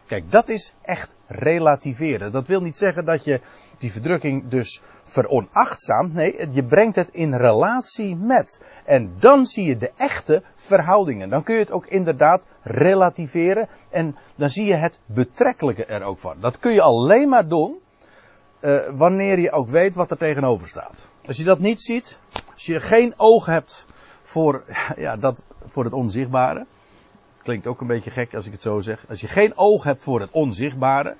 Kijk, 0.05 0.31
dat 0.31 0.49
is 0.49 0.73
echt 0.81 1.15
relativeren. 1.29 2.31
Dat 2.31 2.47
wil 2.47 2.61
niet 2.61 2.77
zeggen 2.77 3.05
dat 3.05 3.23
je 3.23 3.41
die 3.77 3.91
verdrukking 3.91 4.47
dus 4.47 4.81
veronachtzaamt. 5.03 6.13
Nee, 6.13 6.47
je 6.51 6.63
brengt 6.63 6.95
het 6.95 7.09
in 7.09 7.33
relatie 7.33 8.15
met. 8.15 8.61
En 8.85 9.13
dan 9.19 9.45
zie 9.45 9.65
je 9.65 9.77
de 9.77 9.91
echte 9.97 10.43
verhoudingen. 10.55 11.29
Dan 11.29 11.43
kun 11.43 11.53
je 11.53 11.61
het 11.61 11.71
ook 11.71 11.85
inderdaad 11.85 12.45
relativeren. 12.61 13.67
En 13.89 14.15
dan 14.35 14.49
zie 14.49 14.65
je 14.65 14.75
het 14.75 14.99
betrekkelijke 15.05 15.85
er 15.85 16.03
ook 16.03 16.19
van. 16.19 16.35
Dat 16.39 16.59
kun 16.59 16.73
je 16.73 16.81
alleen 16.81 17.29
maar 17.29 17.47
doen. 17.47 17.77
Uh, 18.61 18.79
wanneer 18.91 19.39
je 19.39 19.51
ook 19.51 19.69
weet 19.69 19.95
wat 19.95 20.11
er 20.11 20.17
tegenover 20.17 20.67
staat. 20.67 21.07
Als 21.25 21.37
je 21.37 21.43
dat 21.43 21.59
niet 21.59 21.81
ziet. 21.81 22.19
Als 22.53 22.65
je 22.65 22.79
geen 22.79 23.13
oog 23.17 23.45
hebt 23.45 23.87
voor, 24.23 24.65
ja, 24.95 25.17
dat, 25.17 25.43
voor 25.65 25.83
het 25.83 25.93
onzichtbare. 25.93 26.65
Klinkt 27.43 27.67
ook 27.67 27.81
een 27.81 27.87
beetje 27.87 28.11
gek 28.11 28.33
als 28.33 28.45
ik 28.45 28.51
het 28.51 28.61
zo 28.61 28.79
zeg. 28.79 29.05
Als 29.09 29.21
je 29.21 29.27
geen 29.27 29.57
oog 29.57 29.83
hebt 29.83 30.03
voor 30.03 30.19
het 30.19 30.31
onzichtbare. 30.31 31.15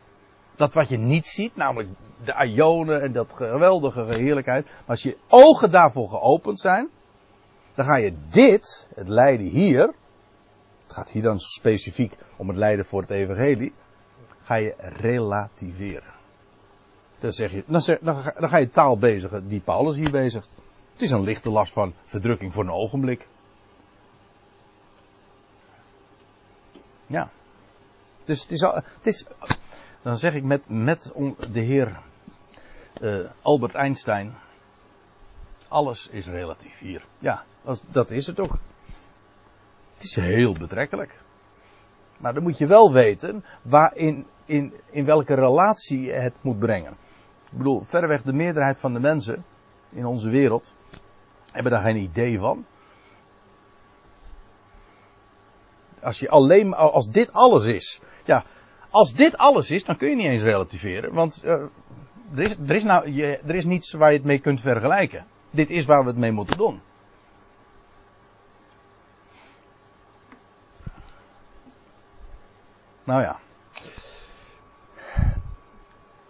Dat 0.55 0.73
wat 0.73 0.89
je 0.89 0.97
niet 0.97 1.25
ziet, 1.25 1.55
namelijk 1.55 1.89
de 2.23 2.45
ionen 2.45 3.01
en 3.01 3.11
dat 3.11 3.33
geweldige 3.33 4.05
heerlijkheid. 4.05 4.65
Maar 4.65 4.83
als 4.85 5.03
je 5.03 5.17
ogen 5.27 5.71
daarvoor 5.71 6.09
geopend 6.09 6.59
zijn. 6.59 6.89
Dan 7.75 7.85
ga 7.85 7.95
je 7.95 8.13
dit, 8.29 8.89
het 8.95 9.07
lijden 9.07 9.45
hier. 9.45 9.93
Het 10.81 10.93
gaat 10.93 11.11
hier 11.11 11.21
dan 11.21 11.39
specifiek 11.39 12.15
om 12.37 12.47
het 12.47 12.57
lijden 12.57 12.85
voor 12.85 13.01
het 13.01 13.11
evangelie. 13.11 13.73
Ga 14.41 14.55
je 14.55 14.73
relativeren. 14.77 16.13
Dan, 17.19 17.31
zeg 17.31 17.51
je, 17.51 17.63
dan, 17.67 17.81
dan, 18.01 18.15
ga, 18.15 18.33
dan 18.39 18.49
ga 18.49 18.57
je 18.57 18.69
taal 18.69 18.97
bezigen 18.97 19.47
die 19.47 19.59
Paulus 19.59 19.95
hier 19.95 20.11
bezigt. 20.11 20.53
Het 20.91 21.01
is 21.01 21.11
een 21.11 21.23
lichte 21.23 21.49
last 21.49 21.73
van 21.73 21.93
verdrukking 22.03 22.53
voor 22.53 22.63
een 22.63 22.71
ogenblik. 22.71 23.27
Ja. 27.09 27.29
Dus 28.23 28.41
het 28.41 28.51
is, 28.51 28.63
al, 28.63 28.75
het 28.75 29.07
is 29.07 29.25
dan 30.01 30.17
zeg 30.17 30.33
ik 30.33 30.43
met, 30.43 30.69
met 30.69 31.11
de 31.51 31.59
heer 31.59 31.99
uh, 33.01 33.29
Albert 33.41 33.75
Einstein, 33.75 34.35
alles 35.67 36.07
is 36.07 36.27
relatief 36.27 36.79
hier. 36.79 37.05
Ja, 37.19 37.43
dat 37.91 38.11
is 38.11 38.27
het 38.27 38.39
ook. 38.39 38.57
Het 39.93 40.03
is 40.03 40.15
heel 40.15 40.53
betrekkelijk. 40.53 41.19
Maar 42.17 42.33
dan 42.33 42.43
moet 42.43 42.57
je 42.57 42.67
wel 42.67 42.93
weten 42.93 43.45
waarin, 43.61 44.25
in, 44.45 44.73
in 44.89 45.05
welke 45.05 45.33
relatie 45.33 46.01
je 46.01 46.11
het 46.11 46.37
moet 46.41 46.59
brengen. 46.59 46.91
Ik 47.51 47.57
bedoel, 47.57 47.81
verreweg 47.81 48.21
de 48.21 48.33
meerderheid 48.33 48.79
van 48.79 48.93
de 48.93 48.99
mensen 48.99 49.45
in 49.89 50.05
onze 50.05 50.29
wereld 50.29 50.73
hebben 51.51 51.71
daar 51.71 51.81
geen 51.81 51.97
idee 51.97 52.39
van. 52.39 52.65
Als 56.01 56.19
je 56.19 56.29
alleen, 56.29 56.73
als 56.73 57.09
dit 57.09 57.33
alles 57.33 57.65
is, 57.65 58.01
ja, 58.25 58.43
als 58.89 59.13
dit 59.13 59.37
alles 59.37 59.71
is, 59.71 59.85
dan 59.85 59.97
kun 59.97 60.09
je 60.09 60.15
niet 60.15 60.25
eens 60.25 60.43
relativeren, 60.43 61.13
want 61.13 61.41
uh, 61.45 61.51
er, 61.51 62.39
is, 62.39 62.55
er, 62.67 62.75
is 62.75 62.83
nou, 62.83 63.11
je, 63.11 63.37
er 63.37 63.55
is 63.55 63.65
niets 63.65 63.91
waar 63.91 64.11
je 64.11 64.17
het 64.17 64.25
mee 64.25 64.39
kunt 64.39 64.61
vergelijken. 64.61 65.25
Dit 65.51 65.69
is 65.69 65.85
waar 65.85 66.01
we 66.01 66.07
het 66.07 66.17
mee 66.17 66.31
moeten 66.31 66.57
doen. 66.57 66.81
Nou 73.03 73.21
ja. 73.21 73.39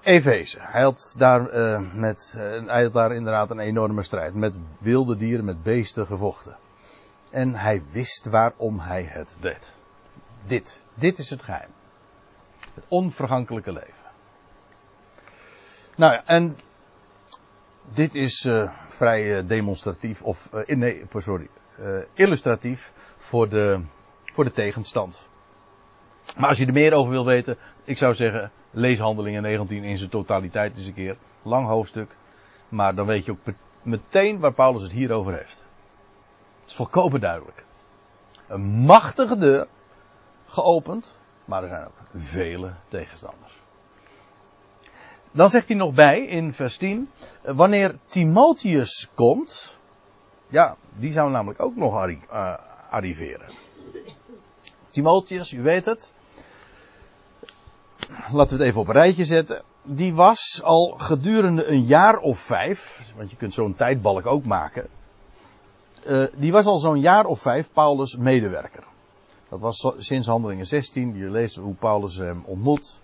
Efeze. 0.01 0.57
Hij 0.61 0.81
had 0.81 1.15
daar, 1.17 1.53
uh, 1.53 1.93
met, 1.93 2.35
uh, 2.37 2.67
hij 2.67 2.83
had 2.83 2.93
daar 2.93 3.11
inderdaad 3.11 3.51
een 3.51 3.59
enorme 3.59 4.03
strijd. 4.03 4.33
Met 4.33 4.55
wilde 4.77 5.15
dieren, 5.15 5.45
met 5.45 5.63
beesten 5.63 6.05
gevochten. 6.05 6.57
En 7.29 7.55
hij 7.55 7.81
wist 7.91 8.25
waarom 8.25 8.79
hij 8.79 9.03
het 9.03 9.37
deed. 9.41 9.75
Dit. 10.43 10.83
Dit 10.93 11.17
is 11.17 11.29
het 11.29 11.43
geheim. 11.43 11.69
Het 12.73 12.83
onvergankelijke 12.87 13.71
leven. 13.71 14.09
Nou 15.95 16.13
ja, 16.13 16.25
en 16.25 16.57
dit 17.93 18.15
is 18.15 18.45
uh, 18.45 18.71
vrij 18.87 19.45
demonstratief, 19.45 20.21
of 20.21 20.49
nee, 20.65 21.05
sorry, 21.17 21.47
illustratief 22.13 22.93
voor 23.17 23.49
de, 23.49 23.83
voor 24.25 24.43
de 24.43 24.51
tegenstand. 24.51 25.27
Maar 26.37 26.49
als 26.49 26.57
je 26.57 26.65
er 26.65 26.73
meer 26.73 26.93
over 26.93 27.11
wil 27.11 27.25
weten, 27.25 27.57
ik 27.83 27.97
zou 27.97 28.13
zeggen, 28.15 28.51
lees 28.71 28.99
Handelingen 28.99 29.41
19 29.41 29.83
in 29.83 29.97
zijn 29.97 30.09
totaliteit 30.09 30.77
eens 30.77 30.85
een 30.85 30.93
keer. 30.93 31.17
Lang 31.41 31.67
hoofdstuk. 31.67 32.15
Maar 32.69 32.95
dan 32.95 33.05
weet 33.05 33.25
je 33.25 33.31
ook 33.31 33.55
meteen 33.81 34.39
waar 34.39 34.53
Paulus 34.53 34.81
het 34.81 34.91
hier 34.91 35.11
over 35.11 35.37
heeft. 35.37 35.63
Is 36.69 36.75
volkomen 36.75 37.19
duidelijk. 37.19 37.65
Een 38.47 38.61
machtige 38.61 39.37
deur, 39.37 39.67
geopend, 40.45 41.19
maar 41.45 41.63
er 41.63 41.69
zijn 41.69 41.85
ook 41.85 42.21
vele 42.21 42.73
tegenstanders. 42.87 43.53
Dan 45.31 45.49
zegt 45.49 45.67
hij 45.67 45.77
nog 45.77 45.93
bij 45.93 46.25
in 46.25 46.53
vers 46.53 46.77
10, 46.77 47.11
wanneer 47.41 47.97
Timotheus 48.05 49.09
komt, 49.13 49.77
ja, 50.47 50.75
die 50.95 51.11
zou 51.11 51.31
namelijk 51.31 51.61
ook 51.61 51.75
nog 51.75 52.07
uh, 52.07 52.53
arriveren. 52.89 53.53
Timotheus, 54.89 55.51
u 55.51 55.61
weet 55.61 55.85
het, 55.85 56.13
laten 58.31 58.57
we 58.57 58.63
het 58.63 58.69
even 58.69 58.81
op 58.81 58.87
een 58.87 58.93
rijtje 58.93 59.25
zetten. 59.25 59.61
Die 59.83 60.13
was 60.13 60.61
al 60.63 60.95
gedurende 60.97 61.67
een 61.67 61.83
jaar 61.83 62.17
of 62.17 62.39
vijf, 62.39 63.13
want 63.15 63.29
je 63.29 63.37
kunt 63.37 63.53
zo'n 63.53 63.75
tijdbalk 63.75 64.25
ook 64.25 64.45
maken. 64.45 64.98
Uh, 66.07 66.25
die 66.35 66.51
was 66.51 66.65
al 66.65 66.77
zo'n 66.77 66.99
jaar 66.99 67.25
of 67.25 67.41
vijf 67.41 67.73
Paulus 67.73 68.15
medewerker. 68.15 68.83
Dat 69.49 69.59
was 69.59 69.93
sinds 69.97 70.27
handelingen 70.27 70.67
16. 70.67 71.15
Je 71.15 71.29
leest 71.29 71.55
hoe 71.55 71.73
Paulus 71.73 72.15
hem 72.15 72.43
ontmoet. 72.45 73.01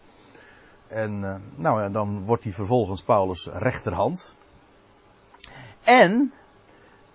En 0.87 1.21
uh, 1.21 1.35
nou 1.55 1.81
ja, 1.81 1.89
dan 1.89 2.25
wordt 2.25 2.43
hij 2.43 2.53
vervolgens 2.53 3.01
Paulus 3.01 3.47
rechterhand. 3.51 4.35
En 5.83 6.33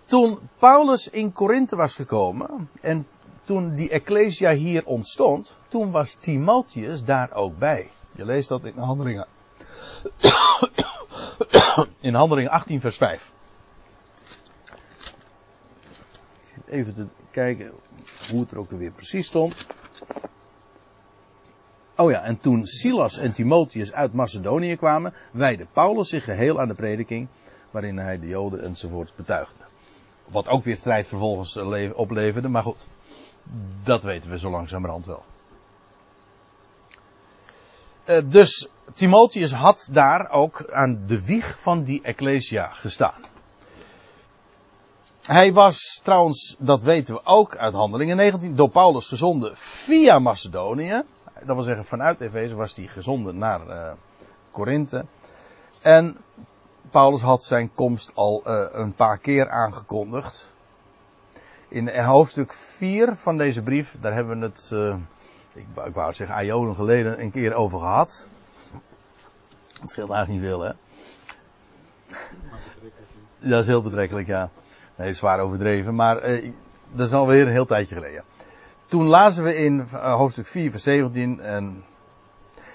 toen 0.05 0.39
Paulus 0.59 1.09
in 1.09 1.33
Korinthe 1.33 1.77
was 1.77 1.95
gekomen 1.95 2.71
en 2.81 3.07
toen 3.45 3.75
die 3.75 3.91
Ecclesia 3.91 4.53
hier 4.53 4.87
ontstond, 4.87 5.57
toen 5.69 5.91
was 5.91 6.15
Timotheus 6.15 7.05
daar 7.05 7.33
ook 7.33 7.59
bij. 7.59 7.91
Je 8.15 8.25
leest 8.25 8.49
dat 8.49 8.65
in 8.65 8.79
Handelingen. 8.79 9.27
in 12.01 12.15
Handelingen 12.15 12.51
18 12.51 12.81
vers 12.81 12.97
5. 12.97 13.33
Even 16.71 16.95
te 16.95 17.07
kijken 17.31 17.73
hoe 18.31 18.41
het 18.41 18.51
er 18.51 18.59
ook 18.59 18.71
weer 18.71 18.91
precies 18.91 19.27
stond. 19.27 19.67
Oh 21.97 22.11
ja, 22.11 22.23
en 22.23 22.39
toen 22.39 22.67
Silas 22.67 23.19
en 23.19 23.33
Timotheus 23.33 23.93
uit 23.93 24.13
Macedonië 24.13 24.77
kwamen, 24.77 25.15
wijde 25.31 25.67
Paulus 25.73 26.09
zich 26.09 26.25
geheel 26.25 26.61
aan 26.61 26.69
de 26.69 26.75
prediking, 26.75 27.29
waarin 27.71 27.99
hij 27.99 28.19
de 28.19 28.27
Joden 28.27 28.63
enzovoorts 28.63 29.15
betuigde. 29.15 29.65
Wat 30.29 30.49
ook 30.49 30.65
weer 30.65 30.77
strijd 30.77 31.09
vervolgens 31.09 31.57
opleverde, 31.95 32.49
maar 32.49 32.63
goed. 32.63 32.87
Dat 33.83 34.03
weten 34.03 34.31
we 34.31 34.39
zo 34.39 34.51
langzamerhand 34.51 35.07
wel. 35.07 35.25
Uh, 38.07 38.21
dus 38.27 38.69
Timotheus 38.95 39.53
had 39.53 39.89
daar 39.93 40.31
ook 40.31 40.71
aan 40.71 41.03
de 41.07 41.25
wieg 41.25 41.61
van 41.61 41.85
die 41.85 42.03
Ecclesia 42.03 42.67
gestaan. 42.73 43.30
Hij 45.31 45.53
was 45.53 46.01
trouwens, 46.03 46.57
dat 46.59 46.83
weten 46.83 47.15
we 47.15 47.21
ook 47.25 47.57
uit 47.57 47.75
Handelingen 47.75 48.17
19, 48.17 48.55
door 48.55 48.69
Paulus 48.69 49.09
gezonden 49.09 49.57
via 49.57 50.19
Macedonië. 50.19 51.03
Dat 51.45 51.55
wil 51.55 51.63
zeggen, 51.63 51.85
vanuit 51.85 52.21
Efeze 52.21 52.55
was 52.55 52.77
hij 52.77 52.87
gezonden 52.87 53.39
naar 53.39 53.67
uh, 53.69 53.93
Korinthe. 54.51 55.05
En 55.81 56.17
Paulus 56.91 57.21
had 57.21 57.45
zijn 57.45 57.75
komst 57.75 58.13
al 58.15 58.43
uh, 58.47 58.67
een 58.71 58.95
paar 58.95 59.19
keer 59.19 59.51
aangekondigd 59.51 60.53
in 61.69 61.89
hoofdstuk 61.89 62.53
4 62.53 63.17
van 63.17 63.39
deze 63.39 63.63
brief, 63.63 63.97
daar 64.01 64.15
hebben 64.15 64.39
we 64.39 64.47
het, 64.47 64.71
uh, 64.73 64.97
ik, 65.55 65.67
ik 65.87 65.95
wou 65.95 66.13
zeggen, 66.13 66.37
aionen 66.37 66.75
geleden 66.75 67.21
een 67.21 67.31
keer 67.31 67.55
over 67.55 67.79
gehad. 67.79 68.29
Het 69.81 69.91
scheelt 69.91 70.11
eigenlijk 70.11 70.43
niet 70.43 70.51
veel, 70.51 70.61
hè? 70.61 70.73
Dat 73.49 73.61
is 73.61 73.67
heel 73.67 73.83
betrekkelijk, 73.83 74.27
ja. 74.27 74.51
Nee, 75.01 75.13
zwaar 75.13 75.41
overdreven, 75.41 75.95
maar 75.95 76.31
uh, 76.31 76.53
dat 76.93 77.07
is 77.07 77.13
alweer 77.13 77.47
een 77.47 77.53
heel 77.53 77.67
tijdje 77.67 77.95
geleden. 77.95 78.25
Toen 78.87 79.07
lazen 79.07 79.45
we 79.45 79.57
in 79.57 79.87
uh, 79.93 80.15
hoofdstuk 80.15 80.47
4, 80.47 80.71
vers 80.71 80.83
17, 80.83 81.41
en 81.41 81.85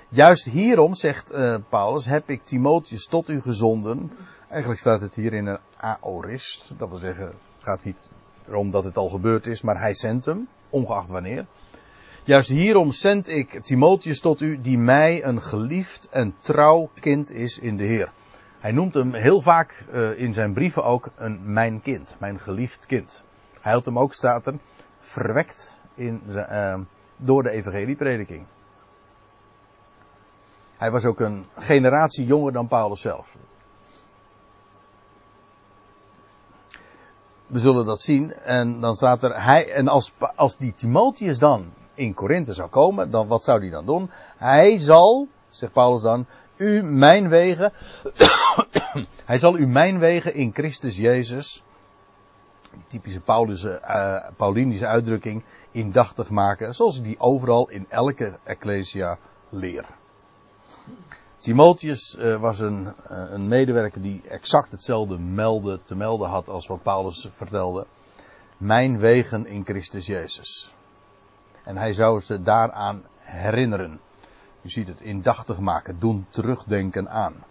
juist 0.09 0.45
hierom, 0.45 0.93
zegt 0.93 1.31
uh, 1.31 1.55
Paulus, 1.69 2.05
heb 2.05 2.29
ik 2.29 2.43
Timotheus 2.43 3.07
tot 3.07 3.29
u 3.29 3.41
gezonden. 3.41 4.11
Eigenlijk 4.49 4.79
staat 4.79 5.01
het 5.01 5.15
hier 5.15 5.33
in 5.33 5.45
een 5.45 5.59
aorist, 5.77 6.73
dat 6.77 6.89
wil 6.89 6.97
zeggen, 6.97 7.25
het 7.25 7.61
gaat 7.61 7.83
niet 7.83 8.09
omdat 8.51 8.83
het 8.83 8.97
al 8.97 9.09
gebeurd 9.09 9.47
is, 9.47 9.61
maar 9.61 9.79
hij 9.79 9.93
zendt 9.93 10.25
hem, 10.25 10.47
ongeacht 10.69 11.09
wanneer. 11.09 11.45
Juist 12.23 12.49
hierom 12.49 12.91
zend 12.91 13.27
ik 13.27 13.59
Timotheus 13.63 14.19
tot 14.19 14.41
u, 14.41 14.61
die 14.61 14.77
mij 14.77 15.23
een 15.23 15.41
geliefd 15.41 16.09
en 16.09 16.35
trouw 16.39 16.89
kind 16.99 17.31
is 17.31 17.59
in 17.59 17.77
de 17.77 17.83
Heer. 17.83 18.11
Hij 18.65 18.73
noemt 18.73 18.93
hem 18.93 19.13
heel 19.13 19.41
vaak 19.41 19.85
uh, 19.93 20.19
in 20.19 20.33
zijn 20.33 20.53
brieven 20.53 20.83
ook 20.83 21.09
een 21.15 21.53
mijn 21.53 21.81
kind, 21.81 22.15
mijn 22.19 22.39
geliefd 22.39 22.85
kind. 22.85 23.23
Hij 23.61 23.73
had 23.73 23.85
hem 23.85 23.99
ook, 23.99 24.13
staat 24.13 24.47
er, 24.47 24.53
verwekt 24.99 25.81
in, 25.93 26.21
uh, 26.27 26.79
door 27.17 27.43
de 27.43 27.49
evangelieprediking. 27.49 28.45
Hij 30.77 30.91
was 30.91 31.05
ook 31.05 31.19
een 31.19 31.45
generatie 31.57 32.25
jonger 32.25 32.53
dan 32.53 32.67
Paulus 32.67 33.01
zelf. 33.01 33.37
we 37.47 37.59
zullen 37.59 37.85
dat 37.85 38.01
zien. 38.01 38.33
En 38.33 38.79
dan 38.79 38.95
staat 38.95 39.23
er, 39.23 39.43
hij, 39.43 39.71
en 39.71 39.87
als, 39.87 40.13
als 40.35 40.57
die 40.57 40.73
Timotheus 40.73 41.39
dan 41.39 41.73
in 41.93 42.13
Korinthe 42.13 42.53
zou 42.53 42.69
komen, 42.69 43.11
dan 43.11 43.27
wat 43.27 43.43
zou 43.43 43.59
hij 43.59 43.69
dan 43.69 43.85
doen? 43.85 44.09
Hij 44.37 44.77
zal, 44.77 45.27
zegt 45.49 45.73
Paulus 45.73 46.01
dan, 46.01 46.25
u 46.57 46.83
mijn 46.83 47.29
wegen, 47.29 47.73
hij 49.25 49.37
zal 49.37 49.57
u 49.57 49.67
mijn 49.67 49.99
wegen 49.99 50.33
in 50.33 50.53
Christus 50.53 50.97
Jezus, 50.97 51.63
typische 52.87 53.21
uh, 53.25 54.17
Paulinische 54.35 54.87
uitdrukking, 54.87 55.43
indachtig 55.71 56.29
maken, 56.29 56.73
zoals 56.73 57.01
die 57.01 57.19
overal 57.19 57.69
in 57.69 57.85
elke 57.89 58.39
ecclesia 58.43 59.17
leert. 59.49 59.87
Timotheus 61.37 62.15
uh, 62.19 62.39
was 62.39 62.59
een, 62.59 62.83
uh, 62.85 63.25
een, 63.31 63.47
medewerker 63.47 64.01
die 64.01 64.21
exact 64.27 64.71
hetzelfde 64.71 65.17
melde, 65.17 65.79
te 65.83 65.95
melden 65.95 66.29
had 66.29 66.49
als 66.49 66.67
wat 66.67 66.83
Paulus 66.83 67.27
vertelde. 67.29 67.85
Mijn 68.57 68.99
wegen 68.99 69.45
in 69.45 69.65
Christus 69.65 70.05
Jezus. 70.05 70.73
En 71.63 71.77
hij 71.77 71.93
zou 71.93 72.19
ze 72.19 72.41
daaraan 72.41 73.03
herinneren. 73.17 73.99
U 74.65 74.69
ziet 74.69 74.87
het 74.87 75.01
indachtig 75.01 75.59
maken, 75.59 75.99
doen 75.99 76.25
terugdenken 76.29 77.09
aan. 77.09 77.43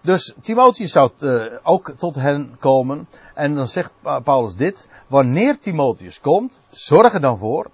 Dus 0.00 0.34
Timotheus 0.42 0.92
zou 0.92 1.10
uh, 1.18 1.58
ook 1.62 1.90
tot 1.96 2.14
hen 2.14 2.56
komen. 2.58 3.08
En 3.34 3.54
dan 3.54 3.66
zegt 3.66 3.92
Paulus 4.24 4.56
dit. 4.56 4.88
Wanneer 5.06 5.58
Timotheus 5.58 6.20
komt, 6.20 6.60
zorg 6.68 7.14
er 7.14 7.20
dan 7.20 7.38
voor 7.38 7.70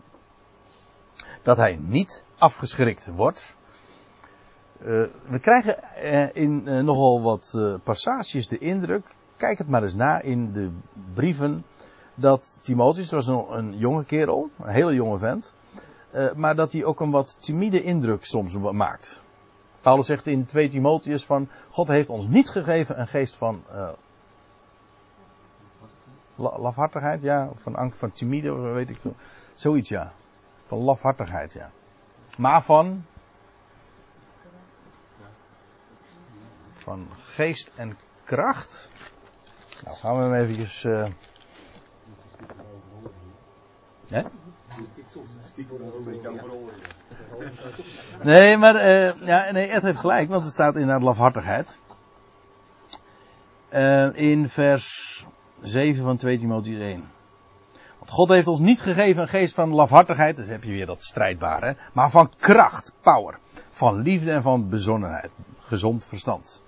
dat 1.43 1.57
hij 1.57 1.79
niet 1.81 2.23
afgeschrikt 2.39 3.07
wordt. 3.15 3.57
Uh, 4.81 4.87
we 5.29 5.39
krijgen 5.41 5.79
uh, 6.03 6.29
in 6.33 6.63
nogal 6.85 7.23
wat 7.23 7.59
passages 7.85 8.49
de 8.49 8.59
indruk. 8.59 9.15
Kijk 9.37 9.59
het 9.59 9.69
maar 9.69 9.83
eens 9.83 9.95
na 9.95 10.21
in 10.21 10.53
de 10.53 10.71
brieven. 11.15 11.65
Dat 12.15 12.59
Timotheus, 12.63 13.11
was 13.11 13.27
een, 13.27 13.45
een 13.49 13.79
jonge 13.79 14.05
kerel, 14.05 14.51
een 14.61 14.73
hele 14.73 14.95
jonge 14.95 15.19
vent. 15.19 15.57
Maar 16.37 16.55
dat 16.55 16.73
hij 16.73 16.85
ook 16.85 17.01
een 17.01 17.11
wat 17.11 17.37
timide 17.41 17.83
indruk 17.83 18.25
soms 18.25 18.57
maakt. 18.57 19.23
Paulus 19.81 20.07
zegt 20.07 20.27
in 20.27 20.45
2 20.45 20.69
Timotheus 20.69 21.27
van, 21.27 21.49
God 21.71 21.89
heeft 21.89 22.09
ons 22.09 22.27
niet 22.27 22.49
gegeven 22.49 23.01
een 23.01 23.09
geest 23.09 23.37
van 23.37 23.63
uh, 23.73 23.91
lafhartigheid, 26.37 27.23
ja, 27.23 27.49
of 27.49 27.63
van 27.63 27.77
angst, 27.77 27.99
van 27.99 28.13
timide, 28.13 28.53
weet 28.53 28.91
ik 28.91 29.01
veel. 29.01 29.15
Zoiets, 29.55 29.89
ja. 29.89 30.13
Van 30.67 30.79
lafhartigheid, 30.79 31.53
ja. 31.53 31.71
Maar 32.39 32.63
van, 32.63 33.05
van 36.77 37.09
geest 37.19 37.71
en 37.77 37.99
kracht. 38.25 38.89
Nou, 39.85 39.97
gaan 39.97 40.17
we 40.17 40.23
hem 40.23 40.35
eventjes, 40.35 40.85
uh, 40.85 41.07
Hè? 44.09 44.23
Nee, 48.23 48.57
maar 48.57 48.75
uh, 48.75 49.27
ja, 49.27 49.51
nee, 49.51 49.69
Ed 49.69 49.83
heeft 49.83 49.99
gelijk, 49.99 50.29
want 50.29 50.45
het 50.45 50.53
staat 50.53 50.75
inderdaad 50.75 51.03
lafhartigheid. 51.03 51.79
Uh, 53.73 54.17
in 54.17 54.49
vers 54.49 55.27
7 55.61 56.05
van 56.05 56.17
2 56.17 56.39
Timotheüs 56.39 56.81
1. 56.81 57.11
Want 57.99 58.11
God 58.11 58.29
heeft 58.29 58.47
ons 58.47 58.61
niet 58.61 58.81
gegeven 58.81 59.23
een 59.23 59.29
geest 59.29 59.55
van 59.55 59.75
lafhartigheid, 59.75 60.37
dus 60.37 60.47
heb 60.47 60.65
je 60.65 60.71
weer 60.71 60.87
dat 60.87 61.05
strijdbare, 61.05 61.77
maar 61.93 62.11
van 62.11 62.33
kracht, 62.37 62.95
power, 63.01 63.39
van 63.71 64.01
liefde 64.03 64.33
en 64.33 64.43
van 64.43 64.69
bezonnenheid, 64.69 65.31
gezond 65.59 66.07
verstand. 66.07 66.63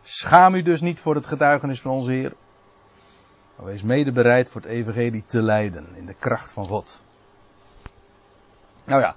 Schaam 0.00 0.54
u 0.54 0.62
dus 0.62 0.80
niet 0.80 1.00
voor 1.00 1.14
het 1.14 1.26
getuigenis 1.26 1.80
van 1.80 1.90
onze 1.90 2.12
Heer, 2.12 2.34
maar 3.56 3.66
wees 3.66 3.82
mede 3.82 4.12
bereid 4.12 4.48
voor 4.48 4.60
het 4.60 4.70
evangelie 4.70 5.24
te 5.26 5.42
lijden 5.42 5.86
in 5.94 6.06
de 6.06 6.14
kracht 6.14 6.52
van 6.52 6.66
God. 6.66 7.02
Nou 8.84 9.00
ja, 9.00 9.16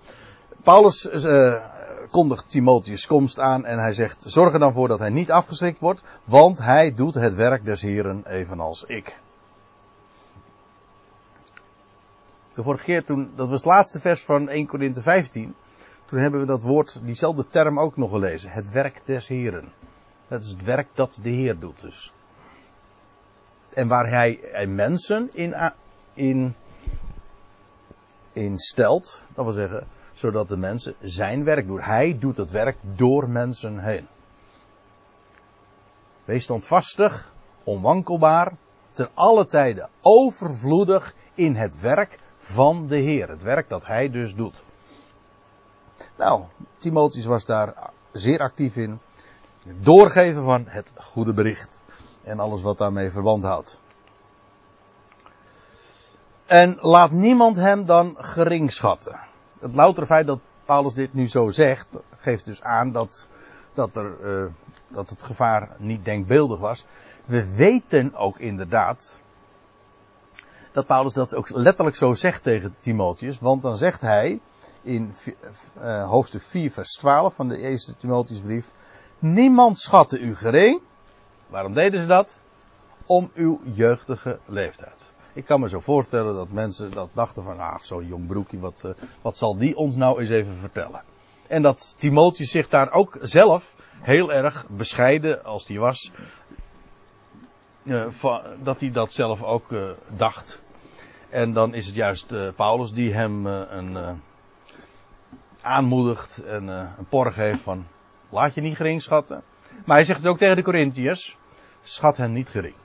Paulus 0.64 1.06
uh, 1.06 1.64
kondigt 2.10 2.50
Timotheus 2.50 3.08
komst 3.08 3.40
aan 3.40 3.66
en 3.66 3.80
hij 3.80 3.94
zegt, 3.94 4.24
zorg 4.28 4.54
er 4.54 4.60
dan 4.60 4.74
voor 4.74 4.88
dat 4.88 5.00
hij 5.00 5.10
niet 5.10 5.32
afgeschrikt 5.32 5.80
wordt, 5.80 6.04
want 6.24 6.58
hij 6.58 6.94
doet 6.94 7.14
het 7.14 7.36
werk 7.36 7.66
des 7.66 7.82
Heren 7.82 8.26
evenals 8.26 8.84
ik. 8.84 9.20
De 12.54 12.64
vorige 12.64 12.84
keer 12.84 13.04
toen, 13.04 13.32
dat 13.36 13.48
was 13.48 13.58
het 13.58 13.66
laatste 13.66 14.00
vers 14.00 14.26
van 14.26 14.50
1 14.50 14.68
Korinthe 14.68 15.02
15, 15.02 15.56
toen 16.06 16.20
hebben 16.20 16.40
we 16.40 16.46
dat 16.46 16.64
woord, 16.64 17.00
diezelfde 17.04 17.48
term 17.48 17.80
ook 17.80 17.98
nog 17.98 18.10
gelezen. 18.10 18.52
Het 18.52 18.70
werk 18.70 19.02
des 19.06 19.28
Heren. 19.28 19.72
Dat 20.28 20.44
is 20.44 20.50
het 20.50 20.64
werk 20.64 20.88
dat 20.94 21.20
de 21.22 21.30
Heer 21.30 21.60
doet 21.60 21.82
dus. 21.82 22.14
En 23.74 23.88
waar 23.88 24.10
hij, 24.10 24.40
hij 24.42 24.68
mensen 24.68 25.30
in, 25.34 25.74
in, 26.14 26.56
in 28.34 28.58
stelt, 28.58 29.28
dat 29.36 29.46
wil 29.46 29.54
zeggen, 29.54 29.88
zodat 30.14 30.48
de 30.48 30.58
mensen 30.58 30.96
zijn 31.02 31.44
werk 31.44 31.68
doen. 31.68 31.82
Hij 31.82 32.18
doet 32.20 32.38
het 32.38 32.52
werk 32.52 32.78
door 32.82 33.30
mensen 33.30 33.80
heen. 33.80 34.08
Wees 36.26 36.44
standvastig, 36.44 37.34
onwankelbaar, 37.64 38.54
ten 38.92 39.10
alle 39.14 39.46
tijden 39.46 39.90
overvloedig 40.02 41.16
in 41.34 41.56
het 41.56 41.80
werk 41.80 42.20
van 42.38 42.88
de 42.88 42.98
Heer. 42.98 43.30
Het 43.30 43.44
werk 43.44 43.70
dat 43.70 43.86
hij 43.86 44.10
dus 44.10 44.36
doet. 44.36 44.64
Nou, 46.18 46.44
Timotheus 46.78 47.26
was 47.26 47.46
daar 47.46 47.92
zeer 48.12 48.40
actief 48.40 48.76
in. 48.76 49.00
Doorgeven 49.80 50.44
van 50.44 50.64
het 50.68 50.92
goede 50.96 51.34
bericht 51.34 51.80
en 52.28 52.40
alles 52.40 52.62
wat 52.62 52.78
daarmee 52.78 53.12
verband 53.12 53.44
houdt. 53.44 53.80
En 56.46 56.78
laat 56.82 57.12
niemand 57.12 57.56
hem 57.56 57.86
dan 57.86 58.16
gering 58.18 58.72
schatten. 58.72 59.20
Het 59.60 59.76
loutere 59.76 60.06
feit 60.06 60.28
dat 60.28 60.40
Paulus 60.66 60.94
dit 60.94 61.14
nu 61.14 61.28
zo 61.28 61.50
zegt, 61.50 61.98
geeft 62.18 62.46
dus 62.46 62.62
aan 62.62 62.92
dat, 62.92 63.28
dat, 63.74 63.96
er, 63.96 64.16
uh, 64.24 64.46
dat 64.88 65.10
het 65.10 65.24
gevaar 65.24 65.70
niet 65.78 66.06
denkbeeldig 66.06 66.60
was. 66.60 66.86
We 67.26 67.56
weten 67.56 68.16
ook 68.16 68.40
inderdaad 68.40 69.20
dat 70.72 70.86
Paulus 70.86 71.14
dat 71.14 71.36
ook 71.36 71.50
letterlijk 71.50 71.96
zo 71.96 72.14
zegt 72.14 72.44
tegen 72.44 72.76
Timotheus, 72.80 73.40
want 73.40 73.62
dan 73.62 73.78
zegt 73.78 74.02
hij 74.02 74.40
in 74.82 75.14
uh, 75.82 76.10
hoofdstuk 76.10 76.42
4 76.42 76.72
vers 76.72 76.94
12 76.94 77.34
van 77.34 77.48
de 77.48 77.58
eerste 77.58 77.96
Timotheusbrief, 77.96 78.72
niemand 79.20 79.80
schatte 79.80 80.20
u 80.20 80.36
gering, 80.36 80.82
Waarom 81.50 81.74
deden 81.74 82.02
ze 82.02 82.08
dat? 82.08 82.40
Om 83.06 83.32
uw 83.34 83.62
jeugdige 83.64 84.40
leeftijd. 84.46 85.12
Ik 85.34 85.46
kan 85.46 85.60
me 85.60 85.70
zo 85.70 85.80
voorstellen 85.80 86.36
dat 86.36 86.52
mensen 86.52 86.92
dat 86.92 87.10
dachten 87.14 87.44
van, 87.44 87.60
ah, 87.60 87.80
zo'n 87.80 88.08
jong 88.08 88.28
broekje, 88.28 88.60
wat, 88.60 88.82
uh, 88.86 88.92
wat 89.22 89.38
zal 89.38 89.58
die 89.58 89.76
ons 89.76 89.96
nou 89.96 90.20
eens 90.20 90.30
even 90.30 90.54
vertellen? 90.54 91.04
En 91.48 91.62
dat 91.62 91.96
Timotheus 91.98 92.52
zich 92.52 92.68
daar 92.68 92.92
ook 92.92 93.18
zelf 93.22 93.76
heel 94.00 94.34
erg 94.34 94.66
bescheiden 94.70 95.44
als 95.44 95.66
die 95.66 95.80
was, 95.80 96.12
uh, 97.84 98.38
dat 98.64 98.80
hij 98.80 98.92
dat 98.92 99.14
zelf 99.14 99.44
ook 99.44 99.72
uh, 99.72 99.90
dacht. 100.08 100.62
En 101.30 101.54
dan 101.54 101.74
is 101.74 101.86
het 101.86 101.96
juist 101.96 102.56
Paulus 102.56 102.92
die 102.92 103.14
hem 103.14 103.46
een, 103.46 104.22
aanmoedigt 105.62 106.44
en 106.44 106.68
een 106.68 107.08
porg 107.10 107.36
heeft 107.36 107.62
van, 107.62 107.88
laat 108.30 108.54
je 108.54 108.62
niet 108.62 108.76
gering 108.76 109.02
schatten. 109.02 109.44
Maar 109.86 109.96
hij 109.96 110.06
zegt 110.06 110.20
het 110.20 110.28
ook 110.28 110.38
tegen 110.38 110.56
de 110.56 110.64
Corinthiërs. 110.64 111.38
Schat 111.82 112.18
hen 112.18 112.32
niet 112.32 112.50
gering. 112.50 112.76